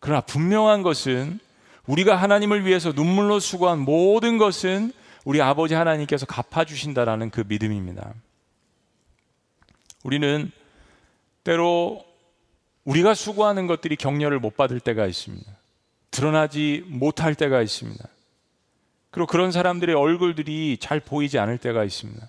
[0.00, 1.38] 그러나 분명한 것은
[1.86, 4.92] 우리가 하나님을 위해서 눈물로 수고한 모든 것은
[5.24, 8.14] 우리 아버지 하나님께서 갚아주신다라는 그 믿음입니다.
[10.04, 10.50] 우리는
[11.44, 12.04] 때로
[12.84, 15.50] 우리가 수고하는 것들이 격려를 못 받을 때가 있습니다.
[16.10, 18.08] 드러나지 못할 때가 있습니다.
[19.10, 22.28] 그리고 그런 사람들의 얼굴들이 잘 보이지 않을 때가 있습니다.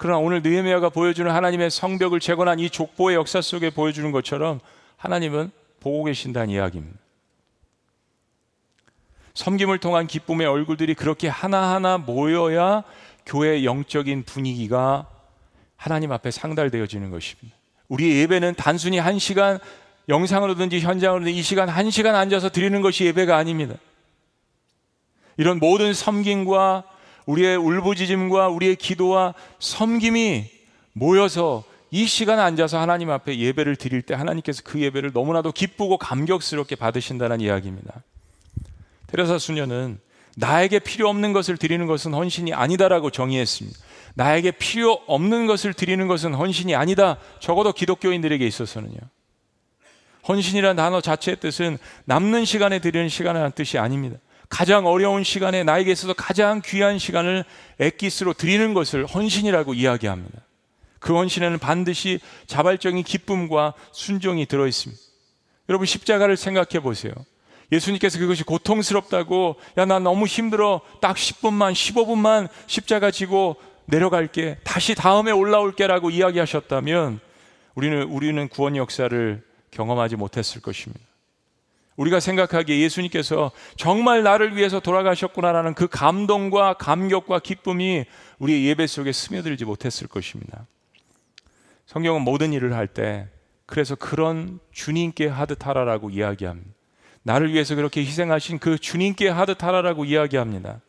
[0.00, 4.58] 그러나 오늘 느헤미야가 보여주는 하나님의 성벽을 재건한 이 족보의 역사 속에 보여주는 것처럼
[4.96, 6.98] 하나님은 보고 계신다는 이야기입니다.
[9.34, 12.82] 섬김을 통한 기쁨의 얼굴들이 그렇게 하나하나 모여야
[13.26, 15.06] 교회 영적인 분위기가
[15.76, 17.54] 하나님 앞에 상달되어지는 것입니다.
[17.88, 19.58] 우리 예배는 단순히 한 시간
[20.08, 23.74] 영상으로든지 현장으로든지 이 시간 한 시간 앉아서 드리는 것이 예배가 아닙니다.
[25.36, 26.84] 이런 모든 섬김과
[27.30, 30.50] 우리의 울부짖음과 우리의 기도와 섬김이
[30.92, 36.76] 모여서 이 시간에 앉아서 하나님 앞에 예배를 드릴 때 하나님께서 그 예배를 너무나도 기쁘고 감격스럽게
[36.76, 38.02] 받으신다는 이야기입니다.
[39.08, 39.98] 테레사 수녀는
[40.36, 43.78] 나에게 필요 없는 것을 드리는 것은 헌신이 아니다라고 정의했습니다.
[44.14, 47.16] 나에게 필요 없는 것을 드리는 것은 헌신이 아니다.
[47.40, 48.98] 적어도 기독교인들에게 있어서는요.
[50.28, 54.18] 헌신이라는 단어 자체의 뜻은 남는 시간에 드리는 시간이라는 뜻이 아닙니다.
[54.50, 57.44] 가장 어려운 시간에 나에게 있어서 가장 귀한 시간을
[57.78, 60.40] 엑기스로 드리는 것을 헌신이라고 이야기합니다.
[60.98, 65.00] 그 헌신에는 반드시 자발적인 기쁨과 순종이 들어 있습니다.
[65.70, 67.14] 여러분 십자가를 생각해 보세요.
[67.72, 75.30] 예수님께서 그것이 고통스럽다고 야 나 너무 힘들어 딱 10분만 15분만 십자가 지고 내려갈게 다시 다음에
[75.30, 77.20] 올라올게라고 이야기하셨다면
[77.76, 81.09] 우리는 우리는 구원 역사를 경험하지 못했을 것입니다.
[82.00, 88.06] 우리가 생각하기에 예수님께서 정말 나를 위해서 돌아가셨구나라는 그 감동과 감격과 기쁨이
[88.38, 90.66] 우리의 예배 속에 스며들지 못했을 것입니다.
[91.84, 93.28] 성경은 모든 일을 할 때
[93.66, 96.70] 그래서 그런 주님께 하듯 하라라고 이야기합니다.
[97.22, 100.80] 나를 위해서 그렇게 희생하신 그 주님께 하듯 하라라고 이야기합니다.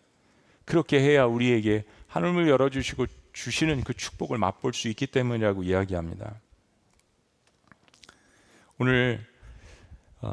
[0.64, 6.36] 그렇게 해야 우리에게 하늘을 열어주시고 주시는 그 축복을 맛볼 수 있기 때문이라고 이야기합니다.
[8.80, 9.31] 오늘 어,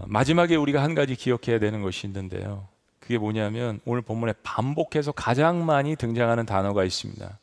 [0.07, 2.68] 마지막에 우리가 한 가지 기억해야 되는 것이 있는데요.
[3.01, 7.38] 그게 뭐냐면 오늘 본문에 반복해서 가장 많이 등장하는 단어가 있습니다.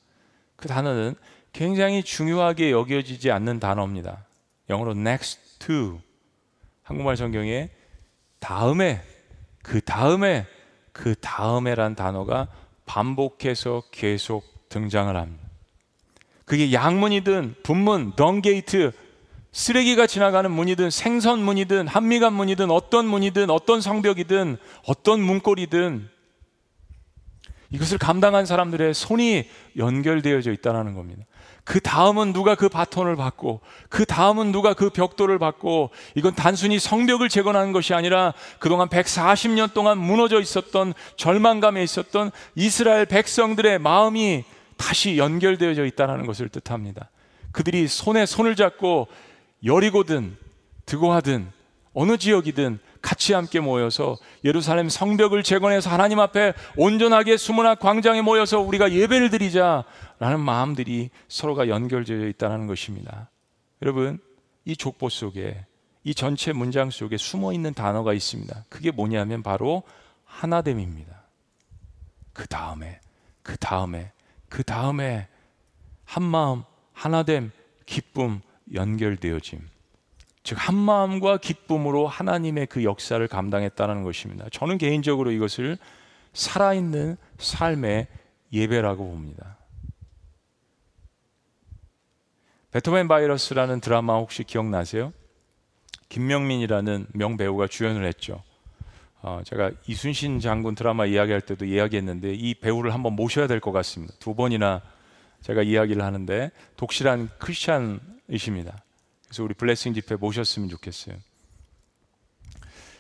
[0.55, 1.15] 그 단어는
[1.53, 4.25] 굉장히 중요하게 여겨지지 않는 단어입니다.
[4.69, 5.99] 영어로 next to
[6.83, 7.69] 한국말 성경에
[8.39, 9.01] 다음에
[9.63, 10.45] 그 다음에
[10.91, 12.47] 그 다음에란 단어가
[12.85, 15.43] 반복해서 계속 등장을 합니다.
[16.45, 18.91] 그게 양문이든 분문, 덩게이트,
[19.55, 26.09] 쓰레기가 지나가는 문이든 생선 문이든 한미간 문이든 어떤 문이든 어떤 성벽이든 어떤 문고리든
[27.69, 31.23] 이것을 감당한 사람들의 손이 연결되어져 있다는 겁니다.
[31.63, 37.29] 그 다음은 누가 그 바톤을 받고 그 다음은 누가 그 벽돌을 받고 이건 단순히 성벽을
[37.29, 44.43] 재건하는 것이 아니라 그동안 140년 동안 무너져 있었던 절망감에 있었던 이스라엘 백성들의 마음이
[44.75, 47.09] 다시 연결되어져 있다는 것을 뜻합니다.
[47.53, 49.07] 그들이 손에 손을 잡고
[49.65, 50.37] 여리고든
[50.85, 51.51] 드고 하든
[51.93, 58.91] 어느 지역이든 같이 함께 모여서 예루살렘 성벽을 재건해서 하나님 앞에 온전하게 수문학 광장에 모여서 우리가
[58.91, 63.29] 예배를 드리자라는 마음들이 서로가 연결되어 있다는 것입니다.
[63.81, 64.19] 여러분,
[64.65, 65.65] 이 족보 속에
[66.03, 68.65] 이 전체 문장 속에 숨어 있는 단어가 있습니다.
[68.69, 69.83] 그게 뭐냐면 바로
[70.25, 71.23] 하나됨입니다.
[72.33, 72.99] 그 다음에,
[73.41, 74.11] 그 다음에,
[74.49, 75.27] 그 다음에
[76.03, 77.51] 한 마음, 하나됨,
[77.85, 78.41] 기쁨,
[78.73, 79.59] 연결되어짐.
[80.43, 84.47] 즉, 한 마음과 기쁨으로 하나님의 그 역사를 감당했다는 것입니다.
[84.51, 85.77] 저는 개인적으로 이것을
[86.33, 88.07] 살아있는 삶의
[88.53, 89.57] 예배라고 봅니다.
[92.71, 95.13] 베토벤 바이러스라는 드라마 혹시 기억나세요?
[96.09, 98.43] 김명민이라는 명배우가 주연을 했죠.
[99.21, 104.13] 어, 제가 이순신 장군 드라마 이야기할 때도 이야기했는데 이 배우를 한번 모셔야 될 것 같습니다.
[104.19, 104.81] 두 번이나
[105.45, 108.75] 제가 이야기를 하는데 독실한 크리스찬이십니다.
[109.25, 111.15] 그래서 우리 블레싱 집회 모셨으면 좋겠어요.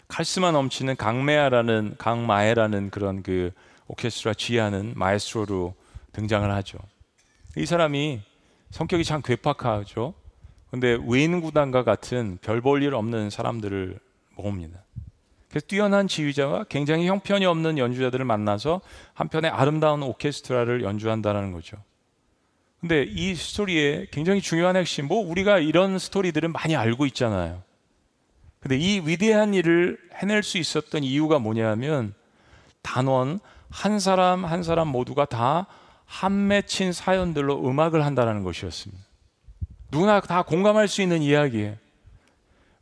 [0.07, 3.51] 카리스마 넘치는 강메아라는 강마에라는 그런 그
[3.87, 5.73] 오케스트라 지휘하는 마에스트로로
[6.13, 6.77] 등장을 하죠.
[7.57, 8.21] 이 사람이
[8.69, 10.13] 성격이 참 괴팍하죠.
[10.69, 13.99] 근데 외인 구단과 같은 별 볼 일 없는 사람들을
[14.35, 14.83] 모읍니다.
[15.49, 18.81] 그래서 뛰어난 지휘자와 굉장히 형편이 없는 연주자들을 만나서
[19.15, 21.77] 한편의 아름다운 오케스트라를 연주한다는 거죠.
[22.85, 27.63] 근데 이 스토리에 굉장히 중요한 핵심, 뭐 우리가 이런 스토리들은 많이 알고 있잖아요.
[28.59, 32.13] 근데 이 위대한 일을 해낼 수 있었던 이유가 뭐냐면
[32.81, 35.67] 단원 한 사람 한 사람 모두가 다
[36.05, 39.03] 한 맺힌 사연들로 음악을 한다는 것이었습니다.
[39.91, 41.75] 누구나 다 공감할 수 있는 이야기예요.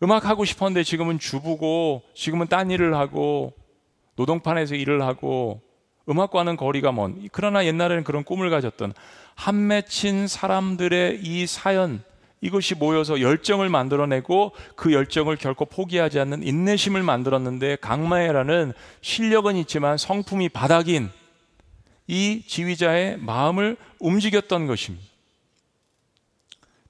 [0.04, 3.54] 음악 하고 싶었는데 지금은 주부고 지금은 딴 일을 하고
[4.16, 5.62] 노동판에서 일을 하고
[6.10, 8.94] 음악과는 거리가 먼 그러나 옛날에는 그런 꿈을 가졌던
[9.36, 12.04] 한 맺힌 사람들의 이 사연
[12.44, 20.50] 이것이 모여서 열정을 만들어내고 그 열정을 결코 포기하지 않는 인내심을 만들었는데 강마에라는 실력은 있지만 성품이
[20.50, 21.10] 바닥인
[22.08, 25.08] 이 지휘자의 마음을 움직였던 것입니다.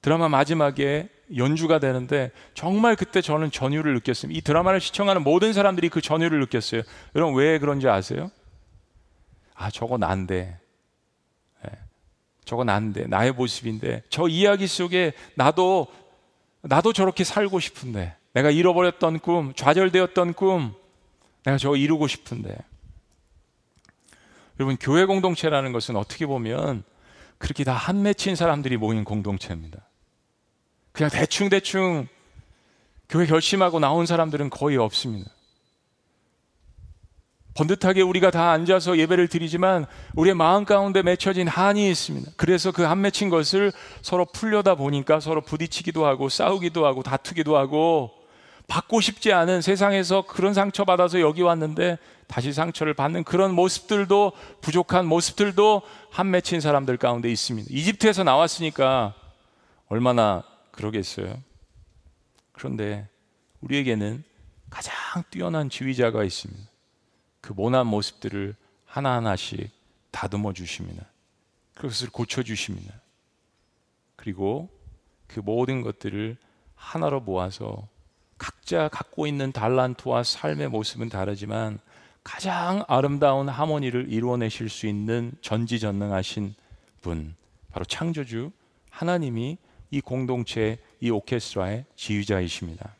[0.02, 4.36] 드라마 마지막에 연주가 되는데 정말 그때 저는 전율을 느꼈습니다.
[4.36, 6.82] 이 드라마를 시청하는 모든 사람들이 그 전율을 느꼈어요.
[7.14, 8.30] 여러분 왜 그런지 아세요?
[9.54, 10.63] 아 저거 난데 네.
[12.44, 15.88] 저거 난데 나의 모습인데 저 이야기 속에 나도
[16.62, 20.74] 나도 저렇게 살고 싶은데 내가 잃어버렸던 꿈 좌절되었던 꿈
[21.44, 22.56] 내가 저거 이루고 싶은데
[24.58, 26.84] 여러분 교회 공동체라는 것은 어떻게 보면
[27.38, 29.88] 그렇게 다 한 맺힌 사람들이 모인 공동체입니다.
[30.92, 32.06] 그냥 대충대충
[33.08, 35.30] 교회 결심하고 나온 사람들은 거의 없습니다.
[37.54, 42.32] 번듯하게 우리가 다 앉아서 예배를 드리지만 우리의 마음 가운데 맺혀진 한이 있습니다.
[42.36, 48.10] 그래서 그 한 맺힌 것을 서로 풀려다 보니까 서로 부딪히기도 하고 싸우기도 하고 다투기도 하고
[48.66, 55.06] 받고 싶지 않은 세상에서 그런 상처 받아서 여기 왔는데 다시 상처를 받는 그런 모습들도 부족한
[55.06, 57.68] 모습들도 한 맺힌 사람들 가운데 있습니다.
[57.70, 59.14] 이집트에서 나왔으니까
[59.88, 61.36] 얼마나 그러겠어요?
[62.52, 63.06] 그런데
[63.60, 64.24] 우리에게는
[64.70, 64.94] 가장
[65.30, 66.73] 뛰어난 지휘자가 있습니다.
[67.44, 68.54] 그 모난 모습들을
[68.86, 69.70] 하나하나씩
[70.10, 71.04] 다듬어 주십니다.
[71.74, 72.94] 그것을 고쳐 주십니다.
[74.16, 74.70] 그리고
[75.26, 76.38] 그 모든 것들을
[76.74, 77.86] 하나로 모아서
[78.38, 81.80] 각자 갖고 있는 달란트와 삶의 모습은 다르지만
[82.22, 86.54] 가장 아름다운 하모니를 이루어내실 수 있는 전지전능하신
[87.02, 87.36] 분,
[87.70, 88.52] 바로 창조주
[88.88, 89.58] 하나님이
[89.90, 92.94] 이 공동체, 이 오케스트라의 지휘자이십니다.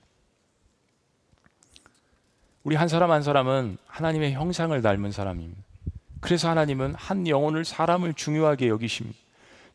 [2.64, 5.62] 우리 한 사람 한 사람은 하나님의 형상을 닮은 사람입니다.
[6.20, 9.18] 그래서 하나님은 한 영혼을 사람을 중요하게 여기십니다.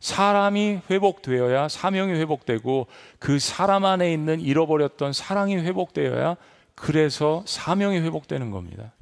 [0.00, 2.88] 사람이 회복되어야 사명이 회복되고
[3.20, 6.36] 그 사람 안에 있는 잃어버렸던 사랑이 회복되어야
[6.74, 8.92] 그래서 사명이 회복되는 겁니다.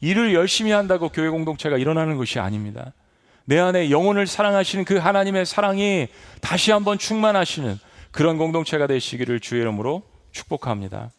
[0.00, 2.92] 일을 열심히 한다고 교회 공동체가 일어나는 것이 아닙니다.
[3.44, 6.08] 내 안에 영혼을 사랑하시는 그 하나님의 사랑이
[6.40, 7.78] 다시 한번 충만하시는
[8.10, 10.02] 그런 공동체가 되시기를 주의 이름으로
[10.32, 11.10] 축복합니다.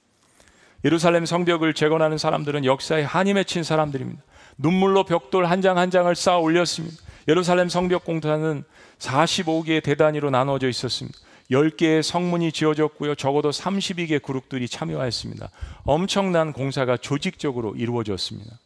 [0.84, 4.22] 예루살렘 성벽을 재건하는 사람들은 역사에 한이 맺힌 사람들입니다.
[4.58, 6.96] 눈물로 벽돌 한 장 한 장을 쌓아 올렸습니다.
[7.28, 8.64] 예루살렘 성벽 공사는
[9.00, 11.18] 45개의 대단위로 나누어져 있었습니다.
[11.52, 13.16] 10개의 성문이 지어졌고요.
[13.16, 15.50] 적어도 32개 그룹들이 참여하였습니다.
[15.84, 18.58] 엄청난 공사가 조직적으로 이루어졌습니다.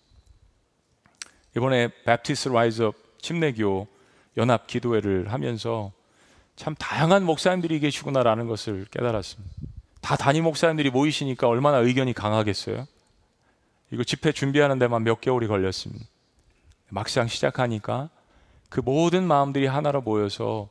[1.58, 3.88] 이번에 Baptist Rise Up 침례교
[4.38, 5.92] 연합 기도회를 하면서
[6.56, 9.54] 참 다양한 목사님들이 계시구나라는 것을 깨달았습니다.
[10.06, 12.86] 다 단임 목사님들이 모이시니까 얼마나 의견이 강하겠어요?
[13.90, 16.06] 이거 집회 준비하는 데만 몇 개월이 걸렸습니다.
[16.90, 18.12] 막상 시작하니까
[18.70, 20.70] 그 모든 마음들이 하나로 모여서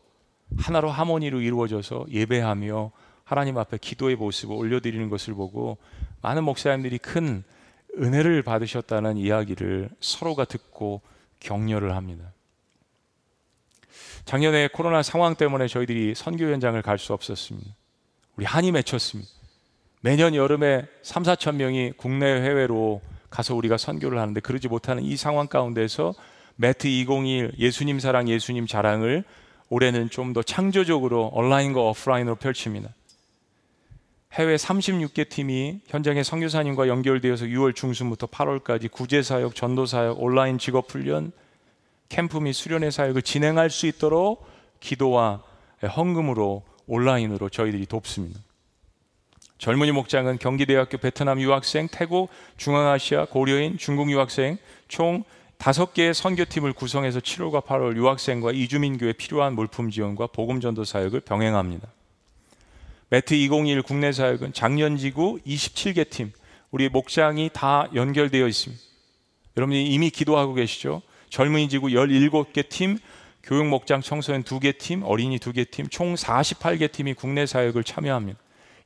[0.56, 2.92] 하나로 하모니로 이루어져서 예배하며
[3.24, 5.78] 하나님 앞에 기도의 모습을 올려드리는 것을 보고
[6.22, 7.42] 많은 목사님들이 큰
[7.98, 11.00] 은혜를 받으셨다는 이야기를 서로가 듣고
[11.40, 12.30] 격려를 합니다.
[14.26, 17.74] 작년에 코로나 상황 때문에 저희들이 선교 현장을 갈 수 없었습니다.
[18.36, 19.30] 우리 한이 맺혔습니다.
[20.00, 25.46] 매년 여름에 3, 4천 명이 국내 해외로 가서 우리가 선교를 하는데 그러지 못하는 이 상황
[25.46, 26.14] 가운데서
[26.56, 29.24] 매트 2021 예수님 사랑 예수님 자랑을
[29.70, 32.90] 올해는 좀 더 창조적으로 온라인과 오프라인으로 펼칩니다.
[34.32, 40.90] 해외 36개 팀이 현장의 선교사님과 연결되어서 6월 중순부터 8월까지 구제 사역, 전도 사역, 온라인 직업
[40.90, 41.30] 훈련,
[42.08, 44.44] 캠프 및 수련회 사역을 진행할 수 있도록
[44.80, 45.42] 기도와
[45.96, 48.40] 헌금으로 온라인으로 저희들이 돕습니다.
[49.58, 54.58] 젊은이 목장은 경기대학교 베트남 유학생, 태국, 중앙아시아, 고려인, 중국 유학생
[54.88, 55.24] 총
[55.56, 61.88] 다섯 개의 선교팀을 구성해서 7월과 8월 유학생과 이주민교회 필요한 물품 지원과 복음 전도 사역을 병행합니다.
[63.08, 66.32] 매트 2021 국내 사역은 작년 지구 27개 팀,
[66.70, 68.82] 우리 목장이 다 연결되어 있습니다.
[69.56, 71.02] 여러분이 이미 기도하고 계시죠?
[71.30, 72.98] 젊은이 지구 17개 팀,
[73.44, 78.38] 교육 목장 청소년 2개 팀, 어린이 2개 팀, 총 48개 팀이 국내 사역을 참여합니다.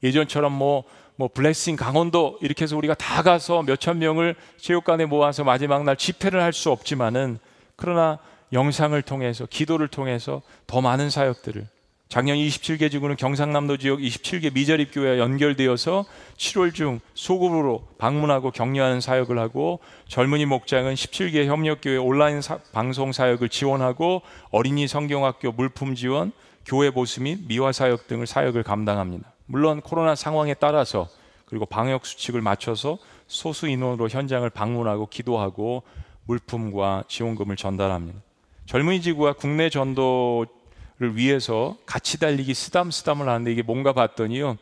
[0.03, 0.85] 예전처럼 뭐,
[1.17, 6.43] 뭐 블레싱 강원도 이렇게 해서 우리가 다 가서 몇천 명을 체육관에 모아서 마지막 날 집회를
[6.43, 7.39] 할 수 없지만은
[7.77, 8.19] 그러나
[8.53, 11.67] 영상을 통해서 기도를 통해서 더 많은 사역들을
[12.09, 16.07] 작년 27개 지구는 경상남도 지역 27개 미자립 교회와 연결되어서
[16.39, 23.51] 7월 중 소급으로 방문하고 격려하는 사역을 하고 젊은이 목장은 17개 협력교회 온라인 사, 방송 사역을
[23.51, 26.33] 지원하고 어린이 성경학교 물품 지원,
[26.65, 29.31] 교회 보수 및 미화 사역 등을 사역을 감당합니다.
[29.45, 31.09] 물론 코로나 상황에 따라서
[31.45, 32.97] 그리고 방역 수칙을 맞춰서
[33.27, 35.83] 소수 인원으로 현장을 방문하고 기도하고
[36.25, 38.19] 물품과 지원금을 전달합니다.
[38.65, 40.58] 젊은이 지구와 국내 전도 를
[40.99, 44.57] 위해서 같이 달리기 쓰담쓰담을 하는데 이게 뭔가 봤더니요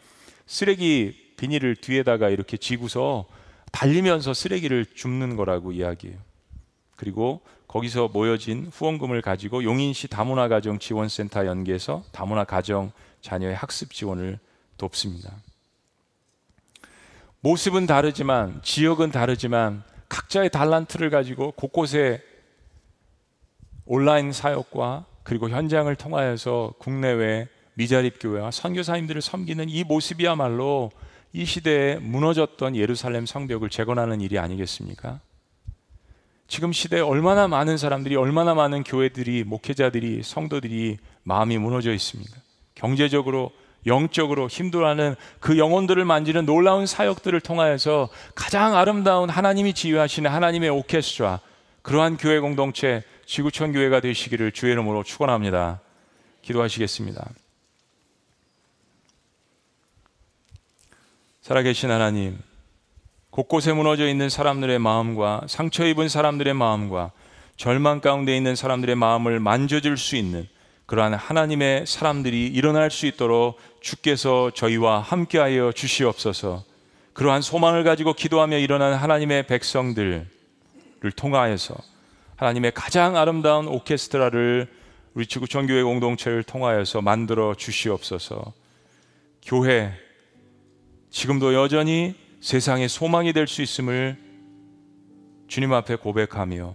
[0.47, 3.26] 쓰레기 비닐을 뒤에다가 이렇게 지고서
[3.72, 6.18] 달리면서 쓰레기를 줍는 거라고 이야기해요.
[6.97, 14.39] 그리고 거기서 모여진 후원금을 가지고 용인시 다문화 가정 지원센터 연계해서 다문화 가정 자녀의 학습 지원을
[14.78, 15.32] 돕습니다.
[17.41, 22.22] 모습은 다르지만 지역은 다르지만 각자의 달란트를 가지고 곳곳에
[23.84, 30.93] 온라인 사역과 그리고 현장을 통하여서 국내외 미자립 교회와 선교사님들을 섬기는 이 모습이야말로
[31.33, 35.18] 이 시대에 무너졌던 예루살렘 성벽을 재건하는 일이 아니겠습니까?
[36.47, 42.33] 지금 시대에 얼마나 많은 사람들이 얼마나 많은 교회들이 목회자들이 성도들이 마음이 무너져 있습니다.
[42.77, 43.51] 경제적으로
[43.85, 51.41] 영적으로 힘들어하는 그 영혼들을 만지는 놀라운 사역들을 통하여서 가장 아름다운 하나님이 지휘하시는 하나님의 오케스트라
[51.83, 55.81] 그러한 교회 공동체 지구촌 교회가 되시기를 주의 이름으로 축원합니다.
[56.43, 57.29] 기도하시겠습니다.
[61.43, 62.39] 살아계신 하나님,
[63.31, 67.11] 곳곳에 무너져 있는 사람들의 마음과 상처 입은 사람들의 마음과
[67.57, 70.49] 절망 가운데 있는 사람들의 마음을 만져줄 수 있는
[70.87, 76.64] 그러한 하나님의 사람들이 일어날 수 있도록 주께서 저희와 함께하여 주시옵소서.
[77.12, 80.27] 그러한 소망을 가지고 기도하며 일어난 하나님의 백성들을
[81.16, 81.74] 통하여서
[82.37, 84.68] 하나님의 가장 아름다운 오케스트라를
[85.14, 88.53] 우리 지구촌 교회 공동체를 통하여서 만들어 주시옵소서.
[89.43, 89.93] 교회
[91.11, 94.18] 지금도 여전히 세상의 소망이 될 수 있음을
[95.49, 96.74] 주님 앞에 고백하며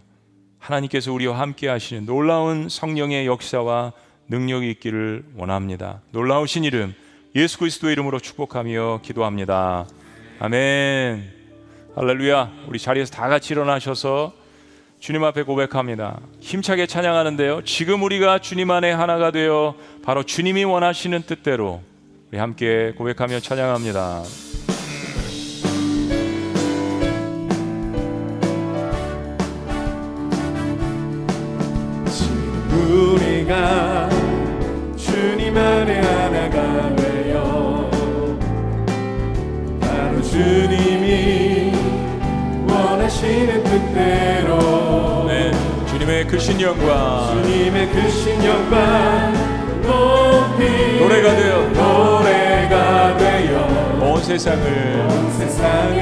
[0.57, 3.93] 하나님께서 우리와 함께 하시는 놀라운 성령의 역사와
[4.29, 6.01] 능력이 있기를 원합니다.
[6.11, 6.95] 놀라우신 이름
[7.35, 9.87] 예수 그리스도의 이름으로 축복하며 기도합니다.
[10.39, 11.33] 아멘.
[11.95, 12.51] 할렐루야.
[12.67, 14.40] 우리 자리에서 다 같이 일어나셔서
[15.01, 16.19] 주님 앞에 고백합니다.
[16.41, 17.63] 힘차게 찬양하는데요.
[17.63, 19.73] 지금 우리가 주님 안에 하나가 되어
[20.03, 21.81] 바로 주님이 원하시는 뜻대로
[22.31, 24.21] 우리 함께 고백하며 찬양합니다.
[32.71, 34.07] 우리가
[34.95, 37.89] 주님 안에 하나가 되어
[39.81, 41.71] 바로 주님이
[42.69, 44.80] 원하시는 뜻대로
[46.31, 47.43] 크신 영광.
[47.43, 49.33] 주님의 크신 영광
[49.81, 55.07] 높이 노래가 되어 노래가 되어 온 세상을.
[55.09, 55.99] 온 세상을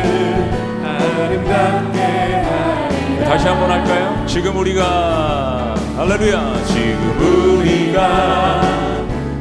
[0.86, 3.26] 아름답게 하리라.
[3.26, 4.24] 다시 한번 할까요?
[4.28, 6.64] 지금 우리가 할렐루야.
[6.68, 8.62] 지금 우리가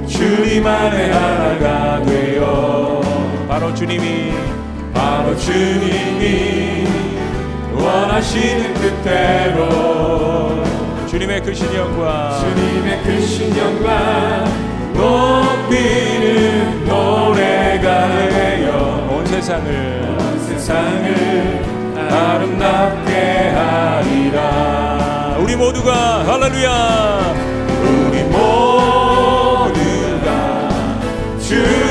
[0.07, 3.03] 주님 안에 하나가 되어
[3.47, 4.33] 바로 주님이.
[4.95, 6.87] 바로 주님이
[7.75, 10.58] 원하시는 뜻대로
[11.09, 12.39] 주님의 크신 영광.
[12.39, 14.45] 주님의 크신 영광.
[14.93, 20.19] 높이는 노래가 되어 온 세상을.
[20.47, 21.65] 세상을
[22.11, 25.39] 아름답게 하리라.
[25.41, 27.35] 우리 모두가 할렐루야.
[27.85, 29.49] 우리 모두가
[31.41, 31.88] 주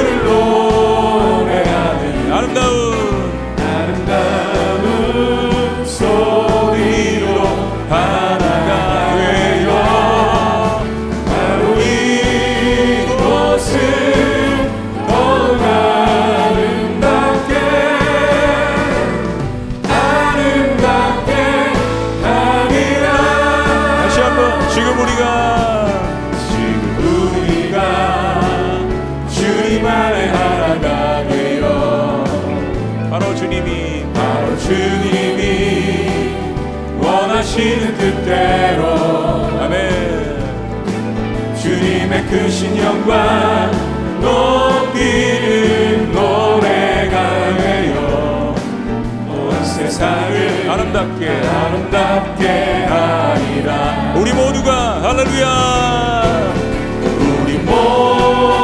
[37.47, 38.83] 하시는 뜻대로.
[39.61, 41.55] 아멘.
[41.61, 43.71] 주님의 크신 영광
[44.19, 48.53] 높이는 노래가 되어
[49.29, 51.29] 온 세상을 아름답게.
[51.29, 52.47] 아름답게
[52.89, 54.13] 하리라.
[54.17, 56.53] 우리 모두가 할렐루야.
[57.43, 58.56] 우리 모두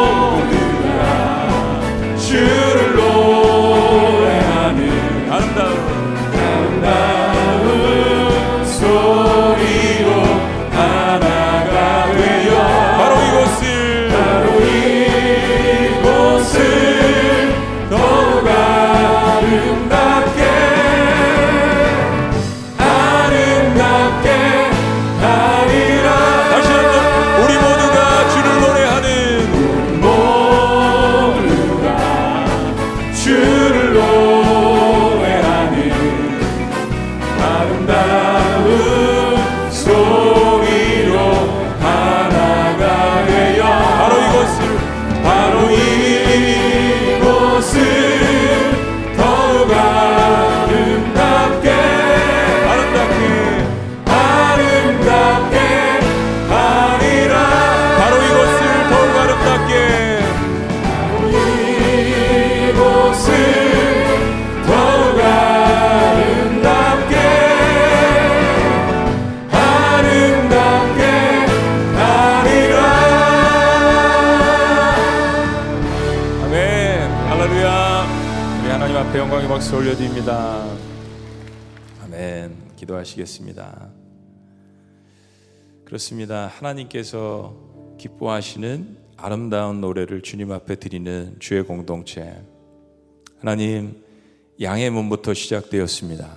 [82.84, 83.92] 기도하시겠습니다.
[85.86, 86.48] 그렇습니다.
[86.48, 87.56] 하나님께서
[87.98, 92.42] 기뻐하시는 아름다운 노래를 주님 앞에 드리는 주의 공동체.
[93.40, 94.04] 하나님
[94.62, 96.30] 양의 몸부터 시작되었습니다.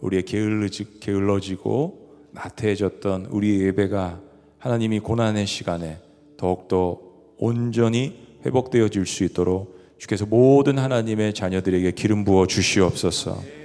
[0.00, 4.20] 우리의 게을러지, 게을러지고 나태해졌던 우리의 예배가
[4.58, 5.98] 하나님이 고난의 시간에
[6.36, 7.00] 더욱더
[7.38, 13.63] 온전히 회복되어질 수 있도록 주께서 모든 하나님의 자녀들에게 기름 부어 주시옵소서.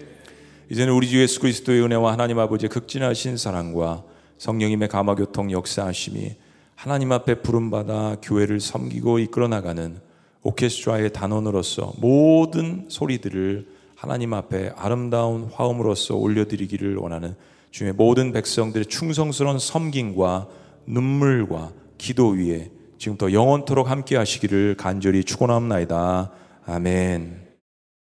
[0.71, 4.03] 이제는 우리 주 예수 그리스도의 은혜와 하나님 아버지의 극진하신 사랑과
[4.37, 6.35] 성령님의 감화교통 역사하심이
[6.75, 9.99] 하나님 앞에 부름받아 교회를 섬기고 이끌어 나가는
[10.43, 17.35] 오케스트라의 단원으로서 모든 소리들을 하나님 앞에 아름다운 화음으로서 올려드리기를 원하는
[17.71, 20.47] 주의 모든 백성들의 충성스러운 섬김과
[20.85, 26.31] 눈물과 기도 위에 지금부터 영원토록 함께 하시기를 간절히 축원합나이다.
[26.65, 27.48] 아멘.